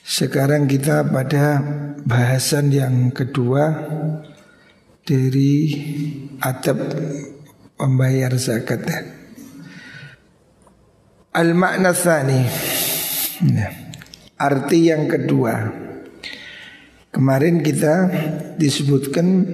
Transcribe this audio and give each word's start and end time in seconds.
Sekarang 0.00 0.64
kita 0.64 1.04
pada 1.06 1.60
bahasan 2.04 2.72
yang 2.72 3.12
kedua 3.12 3.68
dari 5.04 5.54
adab 6.40 6.78
membayar 7.80 8.32
zakat. 8.36 8.84
Al-makna 11.30 11.94
tsani. 11.94 12.42
Nah, 13.48 13.70
arti 14.36 14.90
yang 14.90 15.06
kedua. 15.06 15.54
Kemarin 17.10 17.62
kita 17.62 18.06
disebutkan 18.54 19.46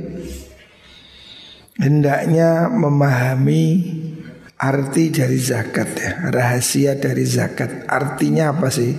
hendaknya 1.81 2.69
memahami 2.69 3.65
arti 4.57 5.13
dari 5.13 5.37
zakat 5.41 5.89
ya, 5.97 6.11
rahasia 6.33 6.97
dari 6.97 7.25
zakat. 7.25 7.85
Artinya 7.89 8.57
apa 8.57 8.69
sih? 8.73 8.93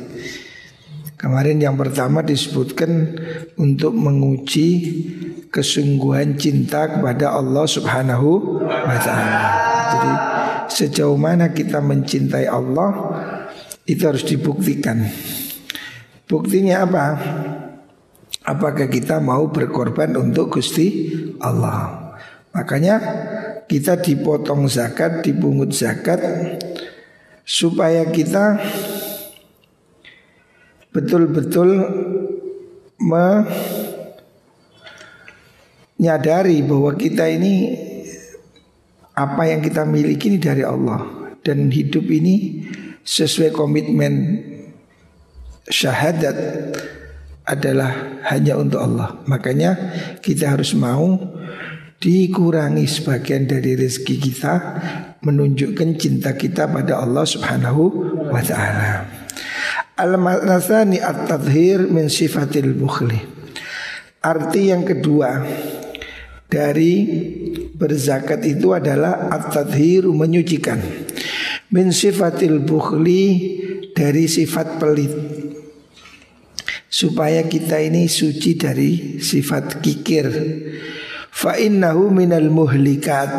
Kemarin 1.18 1.58
yang 1.58 1.74
pertama 1.74 2.22
disebutkan 2.22 3.18
untuk 3.58 3.90
menguji 3.98 4.70
kesungguhan 5.50 6.38
cinta 6.38 6.86
kepada 6.86 7.34
Allah 7.34 7.66
Subhanahu 7.66 8.62
wa 8.70 8.98
taala. 9.02 9.44
Jadi 9.90 10.12
sejauh 10.70 11.18
mana 11.18 11.50
kita 11.58 11.82
mencintai 11.82 12.46
Allah 12.46 13.18
itu 13.90 14.06
harus 14.06 14.30
dibuktikan. 14.30 15.10
Buktinya 16.30 16.86
apa? 16.86 17.06
Apakah 18.46 18.86
kita 18.86 19.18
mau 19.18 19.50
berkorban 19.50 20.14
untuk 20.22 20.62
Gusti 20.62 21.10
Allah? 21.42 22.14
Makanya 22.54 22.96
kita 23.66 23.98
dipotong 23.98 24.70
zakat, 24.70 25.26
dipungut 25.26 25.74
zakat 25.74 26.22
supaya 27.42 28.06
kita 28.06 28.62
betul-betul 30.98 31.78
menyadari 36.02 36.66
bahwa 36.66 36.98
kita 36.98 37.30
ini 37.30 37.78
apa 39.14 39.46
yang 39.46 39.62
kita 39.62 39.86
miliki 39.86 40.34
ini 40.34 40.42
dari 40.42 40.66
Allah 40.66 41.06
dan 41.46 41.70
hidup 41.70 42.10
ini 42.10 42.66
sesuai 43.06 43.54
komitmen 43.54 44.42
syahadat 45.70 46.38
adalah 47.48 48.22
hanya 48.34 48.58
untuk 48.58 48.82
Allah. 48.82 49.22
Makanya 49.30 49.78
kita 50.20 50.58
harus 50.58 50.74
mau 50.74 51.16
dikurangi 51.98 52.86
sebagian 52.86 53.46
dari 53.50 53.74
rezeki 53.74 54.16
kita 54.18 54.54
menunjukkan 55.24 55.98
cinta 55.98 56.38
kita 56.38 56.70
pada 56.70 57.02
Allah 57.02 57.26
Subhanahu 57.26 57.84
wa 58.30 58.42
taala. 58.44 59.17
Al-masani 59.98 61.02
at-tadhhir 61.02 61.90
min 61.90 62.06
sifatil 62.06 62.78
bukhli. 62.78 63.18
Arti 64.22 64.70
yang 64.70 64.86
kedua 64.86 65.42
dari 66.46 67.02
berzakat 67.74 68.46
itu 68.46 68.78
adalah 68.78 69.34
at-tadhhir 69.34 70.06
menyucikan. 70.06 70.78
Min 71.74 71.90
sifatil 71.90 72.62
bukhli 72.62 73.24
dari 73.98 74.30
sifat 74.30 74.78
pelit. 74.78 75.14
Supaya 76.86 77.50
kita 77.50 77.82
ini 77.82 78.06
suci 78.06 78.54
dari 78.54 79.18
sifat 79.18 79.82
kikir. 79.82 80.30
Fa 81.34 81.58
innahu 81.58 82.14
minal 82.14 82.54
muhlikat. 82.54 83.30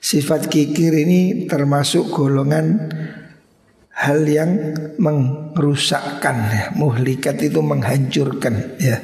Sifat 0.00 0.48
kikir 0.48 0.96
ini 1.04 1.44
termasuk 1.44 2.08
golongan 2.08 2.88
hal 4.00 4.24
yang 4.24 4.50
merusakkan 4.96 6.36
ya. 6.48 6.64
Muhlikat 6.72 7.36
itu 7.44 7.60
menghancurkan 7.60 8.80
ya. 8.80 8.96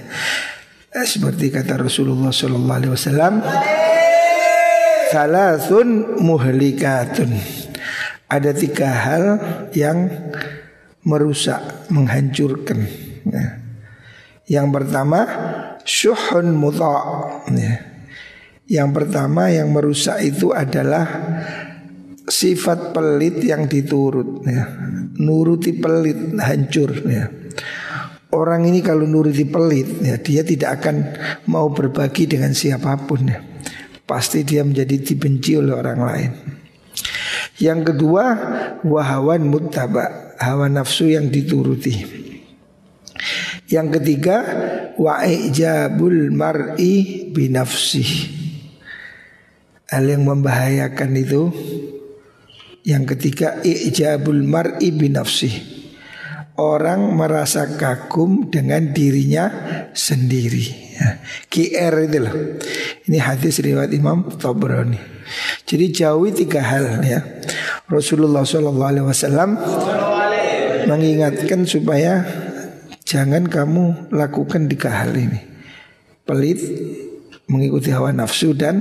Eh, 0.97 1.05
seperti 1.05 1.53
kata 1.53 1.77
Rasulullah 1.77 2.33
sallallahu 2.33 2.79
alaihi 2.81 2.93
wasallam 2.97 3.35
Salasun 5.07 6.19
muhlikatun 6.25 7.31
Ada 8.27 8.51
tiga 8.57 8.91
hal 8.91 9.25
yang 9.71 10.11
merusak, 11.07 11.87
menghancurkan 11.95 12.83
ya. 13.23 13.63
Yang 14.47 14.67
pertama 14.75 15.21
syuhun 15.87 16.51
muta' 16.59 17.03
ya. 17.55 17.75
Yang 18.67 18.91
pertama 18.99 19.47
yang 19.47 19.71
merusak 19.71 20.19
itu 20.27 20.51
adalah 20.51 21.07
sifat 22.27 22.93
pelit 22.93 23.41
yang 23.43 23.71
diturut 23.71 24.43
ya. 24.45 24.67
Nuruti 25.23 25.73
pelit 25.79 26.35
hancur 26.37 26.91
ya. 27.07 27.31
Orang 28.35 28.67
ini 28.69 28.83
kalau 28.83 29.07
nuruti 29.07 29.47
pelit 29.47 30.03
ya 30.03 30.19
dia 30.19 30.43
tidak 30.43 30.83
akan 30.83 30.97
mau 31.49 31.71
berbagi 31.71 32.27
dengan 32.27 32.53
siapa 32.53 32.99
pun 33.07 33.31
ya. 33.31 33.39
Pasti 34.07 34.47
dia 34.47 34.63
menjadi 34.63 35.03
dibenci 35.03 35.59
oleh 35.59 35.75
orang 35.75 36.01
lain. 36.03 36.33
Yang 37.57 37.95
kedua 37.95 38.25
wahawan 38.85 39.49
muttaba, 39.49 40.37
hawa 40.37 40.69
nafsu 40.69 41.09
yang 41.09 41.33
dituruti. 41.33 42.05
Yang 43.67 43.99
ketiga 43.99 44.37
wa'ijabul 44.95 46.31
mar'i 46.31 47.27
binafsih. 47.35 48.37
Hal 49.87 50.07
yang 50.07 50.27
membahayakan 50.27 51.11
itu 51.15 51.43
yang 52.87 53.03
ketiga 53.03 53.59
ijabul 53.67 54.47
mar'i 54.47 54.95
binafsi. 54.95 55.75
Orang 56.57 57.13
merasa 57.19 57.77
kagum 57.77 58.49
dengan 58.49 58.95
dirinya 58.97 59.45
sendiri. 59.93 60.65
Ya. 60.97 61.21
KR 61.53 62.09
itu 62.09 62.19
loh. 62.25 62.37
Ini 63.05 63.19
hadis 63.21 63.61
riwayat 63.61 63.93
Imam 63.93 64.25
Tabrani. 64.41 64.97
Jadi 65.69 65.93
jauhi 65.93 66.33
tiga 66.33 66.65
hal 66.65 67.05
ya. 67.05 67.21
Rasulullah 67.93 68.41
Wasallam 68.41 69.61
mengingatkan 70.89 71.69
supaya 71.69 72.25
jangan 73.05 73.53
kamu 73.53 74.09
lakukan 74.09 74.65
tiga 74.73 75.05
hal 75.05 75.13
ini. 75.13 75.45
Pelit, 76.25 76.63
mengikuti 77.53 77.93
hawa 77.93 78.17
nafsu 78.17 78.57
dan 78.57 78.81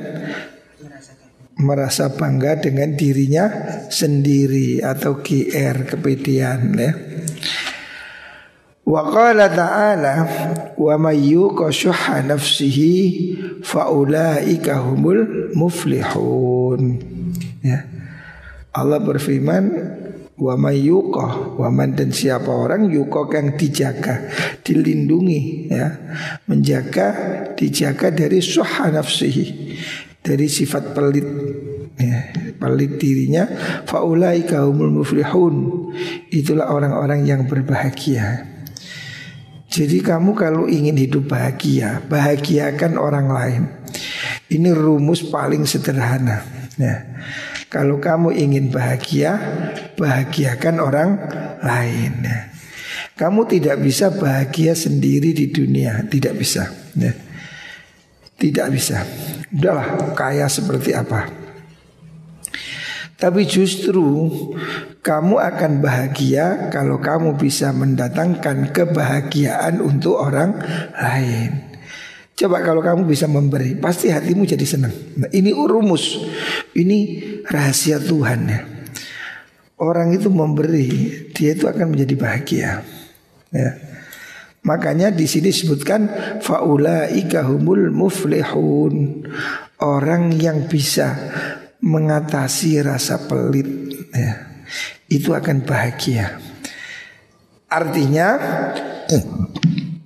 merasa 1.56 2.12
bangga 2.12 2.60
dengan 2.60 2.96
dirinya 3.00 3.46
sendiri 3.88 4.84
atau 4.84 5.24
GR 5.24 5.88
kepedean 5.88 6.76
ya. 6.76 6.92
Wa 8.86 9.02
qala 9.10 9.50
ta'ala 9.50 10.16
wa 10.78 10.96
may 11.02 11.34
yuqa 11.34 11.74
nafsihi 12.22 12.94
faulaika 13.66 14.78
humul 14.84 15.50
muflihun. 15.58 17.02
Ya. 17.66 17.82
Allah 18.76 19.02
berfirman 19.02 19.64
wa 20.36 20.54
may 20.60 20.86
wa 20.92 21.70
man 21.72 21.96
dan 21.96 22.12
siapa 22.12 22.52
orang 22.52 22.92
yuqa 22.92 23.26
yang 23.32 23.56
dijaga, 23.56 24.28
dilindungi 24.62 25.72
ya, 25.72 25.96
menjaga 26.46 27.08
dijaga 27.56 28.12
dari 28.12 28.44
syuha 28.44 28.92
nafsihi 28.92 29.48
dari 30.26 30.50
sifat 30.50 30.98
pelit. 30.98 31.30
Ya, 31.96 32.34
pelit 32.60 32.98
dirinya. 33.00 33.48
Faulai 33.88 34.44
kaumul 34.44 34.92
muflihun. 34.92 35.56
Itulah 36.34 36.74
orang-orang 36.74 37.24
yang 37.24 37.46
berbahagia. 37.46 38.52
Jadi 39.70 40.04
kamu 40.04 40.36
kalau 40.36 40.68
ingin 40.68 40.98
hidup 40.98 41.32
bahagia 41.32 42.04
bahagiakan 42.10 43.00
orang 43.00 43.28
lain. 43.32 43.64
Ini 44.52 44.76
rumus 44.76 45.24
paling 45.30 45.64
sederhana. 45.64 46.44
Ya. 46.76 47.24
Kalau 47.72 48.00
kamu 48.04 48.36
ingin 48.36 48.72
bahagia 48.72 49.40
bahagiakan 49.96 50.76
orang 50.82 51.10
lain. 51.64 52.14
Ya. 52.24 52.40
kamu 53.16 53.48
tidak 53.48 53.80
bisa 53.80 54.12
bahagia 54.12 54.76
sendiri 54.76 55.32
di 55.32 55.48
dunia. 55.48 56.04
Tidak 56.08 56.36
bisa. 56.36 56.72
Ya. 56.96 57.16
Tidak 58.36 58.68
bisa 58.68 59.04
Udahlah 59.56 60.12
kaya 60.12 60.52
seperti 60.52 60.92
apa 60.92 61.32
Tapi 63.16 63.48
justru 63.48 64.28
kamu 65.00 65.40
akan 65.40 65.72
bahagia 65.80 66.68
kalau 66.68 67.00
kamu 67.00 67.40
bisa 67.40 67.72
mendatangkan 67.72 68.76
kebahagiaan 68.76 69.80
untuk 69.80 70.20
orang 70.20 70.60
lain. 70.92 71.76
Coba 72.36 72.60
kalau 72.60 72.84
kamu 72.84 73.08
bisa 73.08 73.32
memberi, 73.32 73.80
pasti 73.80 74.12
hatimu 74.12 74.44
jadi 74.44 74.68
senang. 74.68 74.92
Nah, 75.16 75.32
ini 75.32 75.56
rumus, 75.56 76.20
ini 76.76 77.24
rahasia 77.48 77.96
Tuhan 78.04 78.40
ya. 78.52 78.60
Orang 79.80 80.12
itu 80.12 80.28
memberi, 80.28 80.88
dia 81.32 81.56
itu 81.56 81.72
akan 81.72 81.96
menjadi 81.96 82.16
bahagia. 82.20 82.84
Ya. 83.56 83.72
Makanya 84.66 85.14
di 85.14 85.30
sini 85.30 85.54
disebutkan 85.54 86.02
faulaika 86.42 87.46
humul 87.46 87.94
muflihun. 87.94 89.24
Orang 89.78 90.34
yang 90.42 90.66
bisa 90.66 91.14
mengatasi 91.84 92.82
rasa 92.82 93.30
pelit 93.30 93.70
ya, 94.10 94.34
itu 95.12 95.36
akan 95.36 95.68
bahagia. 95.68 96.42
Artinya 97.70 98.40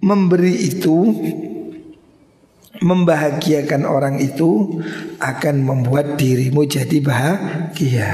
memberi 0.03 0.55
itu 0.57 0.97
membahagiakan 2.81 3.83
orang 3.87 4.19
itu 4.19 4.81
akan 5.23 5.55
membuat 5.63 6.19
dirimu 6.19 6.67
jadi 6.67 6.97
bahagia. 6.99 8.11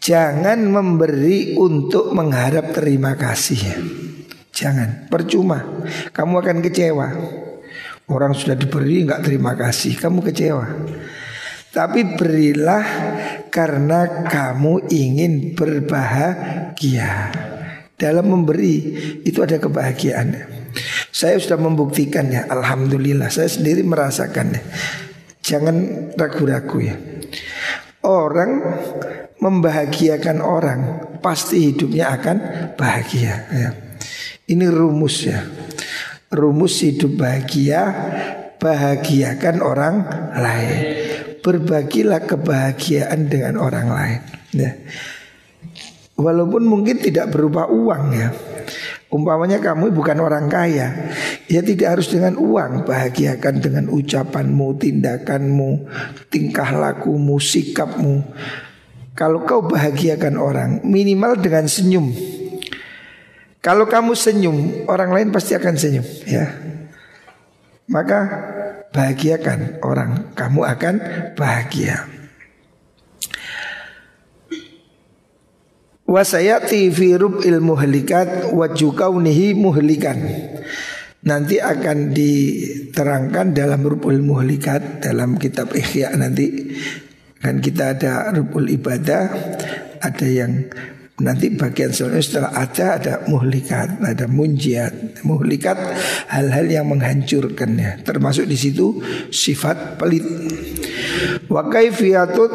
Jangan 0.00 0.64
memberi 0.64 1.60
untuk 1.60 2.14
mengharap 2.16 2.72
terima 2.72 3.18
kasih. 3.20 4.08
Jangan, 4.60 5.08
percuma. 5.08 5.64
Kamu 6.12 6.34
akan 6.44 6.60
kecewa. 6.60 7.08
Orang 8.12 8.36
sudah 8.36 8.58
diberi 8.58 9.08
nggak 9.08 9.24
terima 9.24 9.56
kasih, 9.56 9.96
kamu 9.96 10.20
kecewa. 10.28 10.66
Tapi 11.72 12.18
berilah 12.20 12.84
karena 13.48 14.28
kamu 14.28 14.90
ingin 14.92 15.56
berbahagia. 15.56 17.32
Dalam 17.96 18.26
memberi 18.28 18.76
itu 19.24 19.40
ada 19.40 19.56
kebahagiaan. 19.56 20.60
Saya 21.10 21.34
sudah 21.42 21.58
membuktikannya 21.58 22.46
Alhamdulillah 22.46 23.26
saya 23.26 23.50
sendiri 23.50 23.82
merasakannya 23.82 24.62
Jangan 25.42 25.76
ragu-ragu 26.14 26.78
ya 26.78 26.94
Orang 28.06 28.62
membahagiakan 29.42 30.38
orang 30.38 30.80
Pasti 31.18 31.74
hidupnya 31.74 32.14
akan 32.14 32.36
bahagia 32.78 33.34
ya. 33.50 33.89
Ini 34.50 34.66
rumus 34.66 35.30
ya. 35.30 35.46
Rumus 36.34 36.82
hidup 36.82 37.22
bahagia 37.22 37.82
Bahagiakan 38.58 39.62
orang 39.62 39.94
lain. 40.34 40.78
Berbagilah 41.40 42.26
kebahagiaan 42.26 43.30
dengan 43.30 43.56
orang 43.62 43.88
lain 43.88 44.20
ya. 44.52 44.74
Walaupun 46.18 46.66
mungkin 46.68 47.00
tidak 47.00 47.32
berupa 47.32 47.70
uang 47.70 48.04
ya. 48.12 48.28
Umpamanya 49.10 49.58
kamu 49.58 49.90
bukan 49.90 50.22
orang 50.22 50.46
kaya 50.46 51.10
Ya 51.48 51.64
tidak 51.64 51.96
harus 51.96 52.12
dengan 52.12 52.36
uang. 52.36 52.84
Bahagiakan 52.84 53.54
dengan 53.62 53.86
ucapanmu, 53.88 54.76
tindakanmu 54.76 55.70
Tingkah 56.28 56.74
lakumu, 56.74 57.40
sikapmu. 57.40 58.20
Kalau 59.16 59.46
kau 59.48 59.64
bahagiakan 59.64 60.34
orang 60.36 60.70
Minimal 60.84 61.40
dengan 61.40 61.64
senyum 61.64 62.39
Kalau 63.60 63.84
kamu 63.84 64.16
senyum 64.16 64.88
Orang 64.88 65.12
lain 65.12 65.28
pasti 65.28 65.52
akan 65.52 65.74
senyum 65.76 66.06
ya. 66.24 66.48
Maka 67.92 68.18
bahagiakan 68.92 69.84
orang 69.84 70.32
Kamu 70.32 70.60
akan 70.64 70.94
bahagia. 71.36 72.20
Wasayati 76.10 76.90
fi 76.90 77.14
rub'il 77.14 77.62
muhlikat 77.62 78.50
wa 78.50 78.66
jukaunihi 78.66 79.54
muhlikan. 79.54 80.18
Nanti 81.22 81.62
akan 81.62 82.10
diterangkan 82.10 83.54
dalam 83.54 83.86
rub'ul 83.86 84.18
muhlikat 84.18 85.06
dalam 85.06 85.38
kitab 85.38 85.70
Ihya 85.70 86.10
nanti. 86.18 86.74
Kan 87.38 87.62
kita 87.62 87.94
ada 87.94 88.34
rub'ul 88.34 88.74
ibadah 88.74 89.30
ada 90.02 90.26
yang 90.26 90.66
nanti 91.20 91.52
bagian 91.52 91.92
selanjutnya 91.92 92.24
setelah 92.24 92.52
ada 92.56 92.86
ada 92.96 93.14
muhlikat, 93.28 94.00
ada 94.00 94.26
munjiat. 94.26 95.22
Muhlikat 95.22 95.76
hal-hal 96.32 96.66
yang 96.66 96.86
menghancurkannya, 96.88 98.02
termasuk 98.02 98.48
di 98.48 98.56
situ 98.56 98.98
sifat 99.28 100.00
pelit. 100.00 100.24
Wa 101.46 101.68
kaifiyatut 101.68 102.52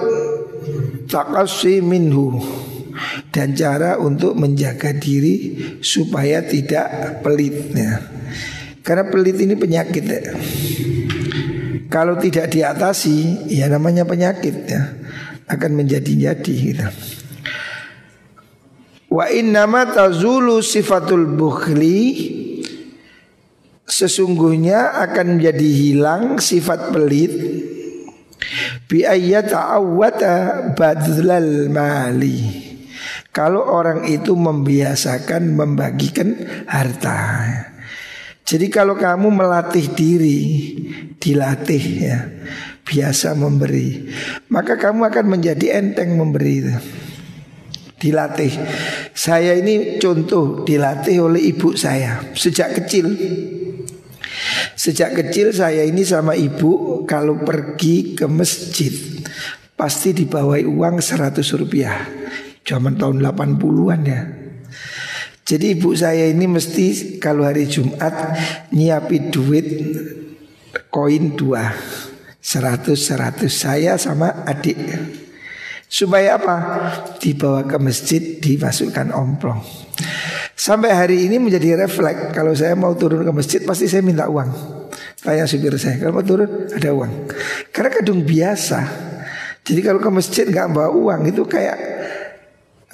taqassi 1.06 1.79
minhu 1.85 2.41
dan 3.29 3.53
cara 3.53 4.01
untuk 4.01 4.33
menjaga 4.33 4.95
diri 4.95 5.57
supaya 5.79 6.41
tidak 6.44 7.21
pelit 7.21 7.71
ya. 7.75 8.01
Karena 8.81 9.09
pelit 9.09 9.38
ini 9.41 9.57
penyakit 9.57 10.06
ya. 10.06 10.21
Kalau 11.89 12.18
tidak 12.18 12.51
diatasi 12.51 13.47
ya 13.50 13.69
namanya 13.69 14.03
penyakit 14.03 14.56
ya 14.68 14.81
akan 15.45 15.71
menjadi-jadi 15.77 16.53
gitu. 16.53 16.88
Wa 19.15 19.31
innama 19.31 19.88
tazulu 19.88 20.59
sifatul 20.59 21.23
bukhli 21.39 22.35
Sesungguhnya 23.88 25.00
akan 25.07 25.39
menjadi 25.39 25.69
hilang 25.71 26.35
sifat 26.44 26.91
pelit 26.91 27.31
Bi 28.91 29.07
badlal 30.75 31.71
mali 31.71 32.65
kalau 33.35 33.67
orang 33.67 34.07
itu 34.07 34.31
membiasakan 34.31 35.59
membagikan 35.59 36.39
harta. 36.71 37.19
Jadi 38.47 38.71
kalau 38.71 38.95
kamu 38.95 39.27
melatih 39.27 39.91
diri, 39.91 40.39
dilatih 41.19 41.83
ya, 42.00 42.31
biasa 42.88 43.35
memberi, 43.35 44.07
maka 44.47 44.79
kamu 44.79 45.11
akan 45.11 45.25
menjadi 45.27 45.83
enteng 45.83 46.15
memberi. 46.15 46.63
Dilatih. 47.95 48.51
Saya 49.15 49.56
ini 49.56 49.97
contoh 49.97 50.68
dilatih 50.68 51.31
oleh 51.31 51.56
ibu 51.56 51.74
saya 51.80 52.19
sejak 52.36 52.75
kecil. 52.83 53.07
Sejak 54.75 55.15
kecil 55.15 55.56
saya 55.56 55.88
ini 55.88 56.03
sama 56.03 56.36
ibu 56.36 57.03
kalau 57.07 57.39
pergi 57.39 58.13
ke 58.13 58.27
masjid 58.27 58.92
pasti 59.80 60.12
dibawai 60.12 60.68
uang 60.68 61.00
100 61.00 61.39
rupiah. 61.56 61.95
Zaman 62.65 62.97
tahun 62.97 63.21
80-an 63.21 64.01
ya 64.09 64.21
Jadi 65.45 65.77
ibu 65.77 65.94
saya 65.94 66.25
ini 66.25 66.50
mesti 66.50 67.21
kalau 67.21 67.45
hari 67.45 67.69
Jumat 67.69 68.33
nyiapin 68.74 69.30
duit 69.30 69.68
koin 70.89 71.38
dua 71.38 71.69
Seratus 72.42 73.09
seratus 73.09 73.54
saya 73.54 73.97
sama 74.02 74.45
adik 74.49 74.78
Supaya 75.95 76.35
apa? 76.35 76.56
Dibawa 77.23 77.64
ke 77.64 77.80
masjid 77.80 78.19
dimasukkan 78.44 79.16
omplong 79.16 79.64
Sampai 80.52 80.92
hari 80.92 81.23
ini 81.23 81.40
menjadi 81.40 81.87
refleks 81.87 82.35
Kalau 82.35 82.52
saya 82.52 82.75
mau 82.75 82.92
turun 82.99 83.23
ke 83.23 83.31
masjid 83.31 83.64
pasti 83.64 83.87
saya 83.87 84.04
minta 84.04 84.28
uang 84.28 84.52
Tanya 85.23 85.47
supir 85.47 85.71
saya 85.80 85.95
Kalau 86.04 86.19
mau 86.19 86.25
turun 86.28 86.68
ada 86.68 86.90
uang 86.92 87.31
Karena 87.71 87.90
kadung 87.95 88.28
biasa 88.28 88.80
Jadi 89.64 89.80
kalau 89.80 90.04
ke 90.04 90.11
masjid 90.11 90.44
nggak 90.44 90.75
bawa 90.75 90.92
uang 90.92 91.31
Itu 91.31 91.47
kayak 91.47 91.95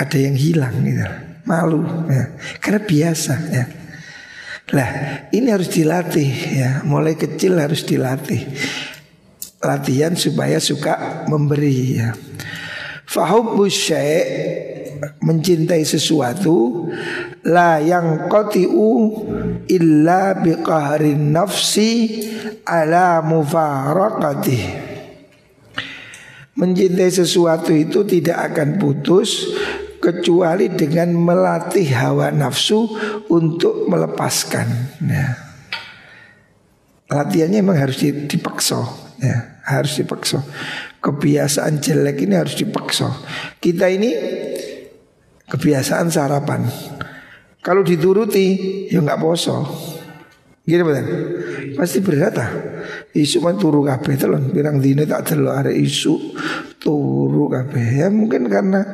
ada 0.02 0.18
yang 0.18 0.34
hilang 0.34 0.82
gitu. 0.82 1.06
Malu 1.46 1.86
ya. 2.10 2.26
Karena 2.58 2.82
biasa 2.82 3.34
ya. 3.54 3.66
Lah, 4.72 4.90
ini 5.36 5.48
harus 5.52 5.70
dilatih 5.70 6.30
ya. 6.58 6.72
Mulai 6.88 7.14
kecil 7.20 7.60
harus 7.60 7.86
dilatih. 7.86 8.42
Latihan 9.62 10.18
supaya 10.18 10.58
suka 10.58 11.26
memberi 11.30 12.02
ya. 12.02 12.18
Fahubbu 13.12 13.68
mencintai 15.20 15.84
sesuatu 15.84 16.88
la 17.44 17.84
yang 17.84 18.32
qatiu 18.32 19.12
illa 19.68 20.40
biqahrin 20.40 21.36
nafsi 21.36 22.24
ala 22.64 23.20
mufarakati 23.20 24.88
Mencintai 26.52 27.10
sesuatu 27.10 27.74
itu 27.74 28.06
tidak 28.06 28.54
akan 28.54 28.78
putus 28.78 29.50
kecuali 29.98 30.70
dengan 30.70 31.16
melatih 31.16 31.90
hawa 31.96 32.30
nafsu 32.30 32.86
untuk 33.32 33.88
melepaskan. 33.88 34.68
Ya. 35.00 35.42
Latihannya 37.08 37.66
memang 37.66 37.80
harus 37.82 38.04
dipaksa, 38.04 38.84
ya, 39.18 39.64
harus 39.64 39.96
dipaksa. 39.96 40.44
Kebiasaan 41.02 41.82
jelek 41.82 42.30
ini 42.30 42.38
harus 42.38 42.54
dipaksa. 42.54 43.10
Kita 43.58 43.90
ini 43.90 44.14
kebiasaan 45.50 46.14
sarapan. 46.14 46.70
Kalau 47.62 47.82
dituruti, 47.82 48.86
ya 48.90 49.02
nggak 49.02 49.22
poso. 49.22 49.66
Gini 50.62 50.82
betul. 50.86 51.06
Pasti 51.74 52.06
berat 52.06 52.38
ah. 52.38 52.52
Isu 53.12 53.42
man 53.42 53.58
turu 53.58 53.82
kabeh 53.82 54.14
telon 54.14 54.54
pirang 54.54 54.78
dino 54.78 55.04
tak 55.10 55.34
delok 55.34 55.58
arek 55.66 55.76
isu 55.76 56.38
turu 56.78 57.50
kabeh. 57.50 58.06
Ya 58.06 58.08
mungkin 58.14 58.46
karena 58.46 58.86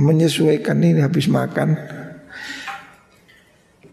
menyesuaikan 0.00 0.80
ini 0.80 1.04
habis 1.04 1.28
makan. 1.28 1.76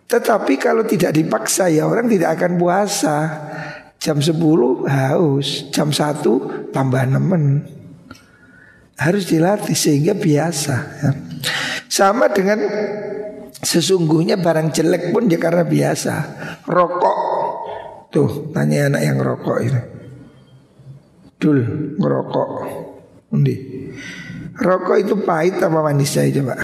Tetapi 0.07 0.53
kalau 0.55 0.87
tidak 0.87 1.11
dipaksa 1.11 1.67
ya 1.67 1.83
orang 1.83 2.07
tidak 2.07 2.39
akan 2.39 2.55
puasa. 2.55 3.17
Jam 3.97 4.21
10 4.21 4.37
haus, 4.85 5.47
jam 5.73 5.89
1 5.89 6.69
tambah 6.69 7.03
nemen. 7.09 7.65
Harus 8.97 9.29
dilatih 9.29 9.77
sehingga 9.77 10.17
biasa 10.17 10.75
ya. 11.01 11.11
Sama 11.87 12.29
dengan 12.29 12.61
sesungguhnya 13.61 14.37
barang 14.37 14.73
jelek 14.73 15.13
pun 15.13 15.29
dia 15.29 15.41
karena 15.41 15.65
biasa. 15.65 16.13
Rokok. 16.65 17.17
Tuh, 18.13 18.49
tanya 18.53 18.89
anak 18.89 19.01
yang 19.03 19.17
rokok 19.21 19.57
itu. 19.61 19.81
Dul, 21.37 21.59
ngerokok. 22.01 22.49
Undi. 23.33 23.55
Rokok 24.57 24.97
itu 24.97 25.13
pahit 25.21 25.61
apa 25.61 25.79
manis 25.85 26.09
saya 26.09 26.33
coba? 26.33 26.57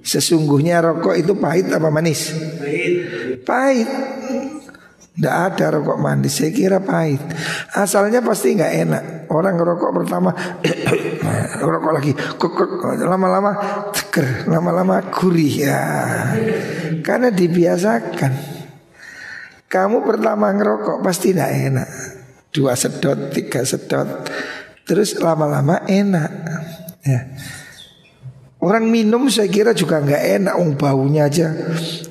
Sesungguhnya 0.00 0.80
rokok 0.80 1.14
itu 1.20 1.36
pahit 1.36 1.68
apa 1.68 1.88
manis? 1.92 2.32
Pahit. 2.56 2.96
Pahit. 3.44 3.90
Tidak 5.12 5.28
ada 5.28 5.76
rokok 5.76 6.00
manis, 6.00 6.40
saya 6.40 6.48
kira 6.56 6.80
pahit. 6.80 7.20
Asalnya 7.76 8.24
pasti 8.24 8.56
nggak 8.56 8.74
enak. 8.88 9.04
Orang 9.28 9.60
rokok 9.60 9.92
pertama, 9.92 10.32
rokok 11.68 11.92
lagi, 11.92 12.12
lama-lama 13.04 13.52
seger, 13.92 14.48
lama-lama 14.48 15.04
gurih 15.12 15.68
ya. 15.68 15.84
Karena 17.04 17.28
dibiasakan. 17.28 18.32
Kamu 19.68 20.00
pertama 20.00 20.48
ngerokok 20.48 21.04
pasti 21.04 21.36
tidak 21.36 21.50
enak. 21.60 21.88
Dua 22.48 22.72
sedot, 22.72 23.32
tiga 23.36 23.68
sedot, 23.68 24.32
terus 24.88 25.20
lama-lama 25.20 25.84
enak. 25.92 26.32
Ya. 27.04 27.20
Orang 28.64 28.88
minum 28.88 29.28
saya 29.28 29.52
kira 29.52 29.76
juga 29.76 30.00
nggak 30.00 30.24
enak, 30.40 30.54
um 30.56 30.72
baunya 30.72 31.28
aja 31.28 31.52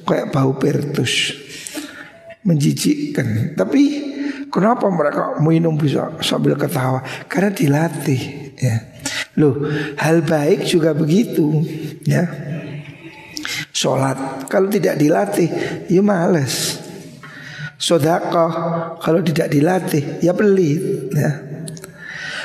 kayak 0.06 0.30
bau 0.30 0.54
pertus 0.54 1.42
menjijikkan. 2.46 3.54
Tapi 3.54 3.82
kenapa 4.50 4.90
mereka 4.90 5.38
minum 5.42 5.78
bisa 5.78 6.18
sambil 6.22 6.58
ketawa? 6.58 7.06
Karena 7.30 7.52
dilatih. 7.54 8.22
Ya. 8.58 8.76
Loh, 9.38 9.66
hal 9.98 10.26
baik 10.26 10.66
juga 10.68 10.94
begitu. 10.94 11.64
Ya. 12.06 12.28
Sholat 13.72 14.46
kalau 14.52 14.70
tidak 14.70 15.00
dilatih, 15.00 15.50
ya 15.90 16.02
males. 16.04 16.78
Sodakoh 17.82 18.52
kalau 19.02 19.26
tidak 19.26 19.50
dilatih, 19.50 20.22
ya 20.22 20.38
pelit. 20.38 21.10
Ya. 21.18 21.32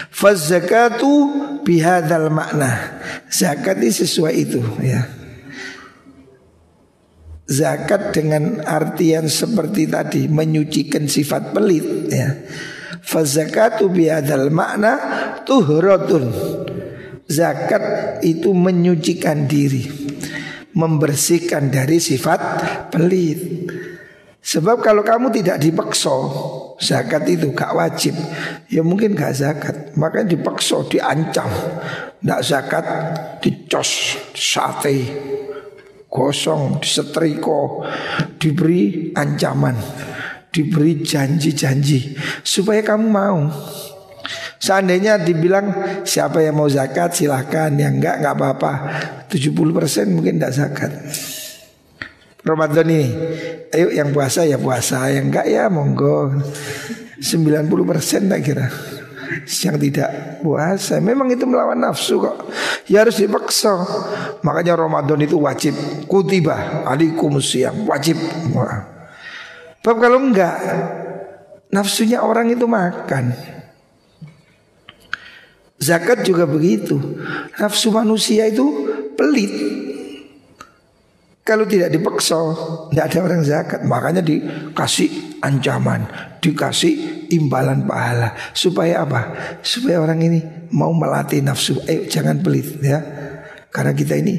Fazakatu 0.09 1.13
bihadal 1.61 2.33
makna. 2.33 3.01
Zakat 3.29 3.77
ini 3.85 3.93
sesuai 3.93 4.33
itu. 4.33 4.65
Ya 4.81 5.16
zakat 7.47 8.11
dengan 8.11 8.59
artian 8.67 9.31
seperti 9.31 9.87
tadi 9.87 10.27
menyucikan 10.27 11.07
sifat 11.07 11.55
pelit 11.55 12.11
ya. 12.11 12.29
Fazakatu 13.07 13.87
biadal 13.87 14.51
makna 14.51 14.99
tuhratun. 15.47 16.35
Zakat 17.27 18.19
itu 18.23 18.55
menyucikan 18.55 19.51
diri, 19.51 19.83
membersihkan 20.75 21.75
dari 21.75 21.99
sifat 21.99 22.41
pelit. 22.91 23.67
Sebab 24.47 24.79
kalau 24.79 25.03
kamu 25.03 25.35
tidak 25.35 25.59
dipaksa 25.59 26.15
Zakat 26.79 27.27
itu 27.27 27.51
gak 27.51 27.75
wajib 27.75 28.15
Ya 28.71 28.87
mungkin 28.87 29.19
gak 29.19 29.43
zakat 29.43 29.77
Makanya 29.99 30.39
dipaksa, 30.39 30.87
diancam 30.87 31.51
Tidak 32.23 32.41
zakat, 32.47 32.87
dicos, 33.43 34.15
sate 34.39 34.97
gosong, 36.11 36.81
disetrika, 36.81 37.87
diberi 38.39 39.13
ancaman, 39.13 39.77
diberi 40.51 41.03
janji-janji. 41.03 42.17
Supaya 42.41 42.81
kamu 42.83 43.07
mau. 43.07 43.51
Seandainya 44.57 45.21
dibilang 45.21 46.01
siapa 46.03 46.43
yang 46.43 46.59
mau 46.59 46.67
zakat 46.67 47.15
silahkan. 47.15 47.71
Yang 47.77 48.03
enggak 48.03 48.17
enggak 48.25 48.35
apa-apa. 48.35 48.73
70% 49.31 50.11
mungkin 50.11 50.41
tidak 50.41 50.55
zakat. 50.57 50.93
Ramadan 52.47 52.87
ini 52.87 53.11
Ayo 53.75 53.91
yang 53.91 54.11
puasa 54.11 54.43
ya 54.43 54.59
puasa. 54.59 55.07
Yang 55.13 55.25
enggak 55.31 55.47
ya 55.47 55.65
monggo. 55.71 56.35
90% 57.21 58.29
tak 58.29 58.41
kira 58.45 58.67
yang 59.45 59.77
tidak 59.77 60.41
puasa. 60.41 60.99
Memang 60.99 61.29
itu 61.29 61.45
melawan 61.45 61.77
nafsu 61.77 62.19
kok. 62.19 62.49
Ya 62.89 63.05
harus 63.05 63.21
dipaksa. 63.21 63.77
Makanya 64.41 64.79
Ramadan 64.81 65.21
itu 65.21 65.37
wajib. 65.37 65.77
Kutiba 66.09 66.87
alaikum 66.89 67.37
siam 67.39 67.85
wajib. 67.85 68.17
Bab 69.85 69.97
kalau 70.03 70.19
enggak 70.19 70.57
nafsunya 71.71 72.25
orang 72.25 72.51
itu 72.51 72.67
makan. 72.67 73.37
Zakat 75.77 76.25
juga 76.25 76.49
begitu. 76.49 76.99
Nafsu 77.61 77.93
manusia 77.93 78.49
itu 78.49 78.65
pelit. 79.15 79.86
Kalau 81.47 81.63
tidak 81.63 81.95
dipaksa, 81.95 82.35
tidak 82.91 83.05
ada 83.07 83.19
orang 83.23 83.43
zakat. 83.47 83.81
Makanya 83.87 84.19
dikasih 84.19 85.39
ancaman, 85.39 86.11
dikasih 86.43 87.31
imbalan 87.31 87.87
pahala. 87.87 88.35
Supaya 88.51 89.07
apa? 89.07 89.21
Supaya 89.63 90.03
orang 90.03 90.19
ini 90.27 90.43
mau 90.75 90.91
melatih 90.91 91.47
nafsu. 91.47 91.79
Ayo 91.87 92.11
jangan 92.11 92.43
pelit 92.43 92.83
ya. 92.83 92.99
Karena 93.71 93.95
kita 93.95 94.19
ini 94.19 94.35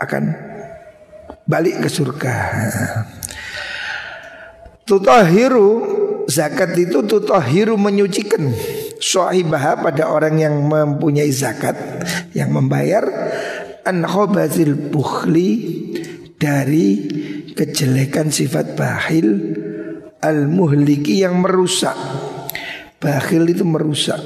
akan 0.00 0.22
balik 1.44 1.84
ke 1.84 1.88
surga. 1.92 2.34
Tutahiru 4.88 5.68
zakat 6.24 6.72
itu 6.80 7.04
tutahiru 7.04 7.76
menyucikan 7.76 8.48
sahibah 8.96 9.76
pada 9.80 10.08
orang 10.08 10.40
yang 10.40 10.54
mempunyai 10.64 11.28
zakat 11.28 11.76
yang 12.32 12.48
membayar 12.48 13.04
an 13.88 14.04
khobazil 14.04 14.92
bukhli 14.92 15.50
dari 16.36 17.08
kejelekan 17.56 18.28
sifat 18.28 18.76
bahil 18.76 19.56
al 20.20 20.44
muhliki 20.44 21.24
yang 21.24 21.40
merusak. 21.40 21.96
Bakhil 23.00 23.48
itu 23.48 23.64
merusak. 23.64 24.20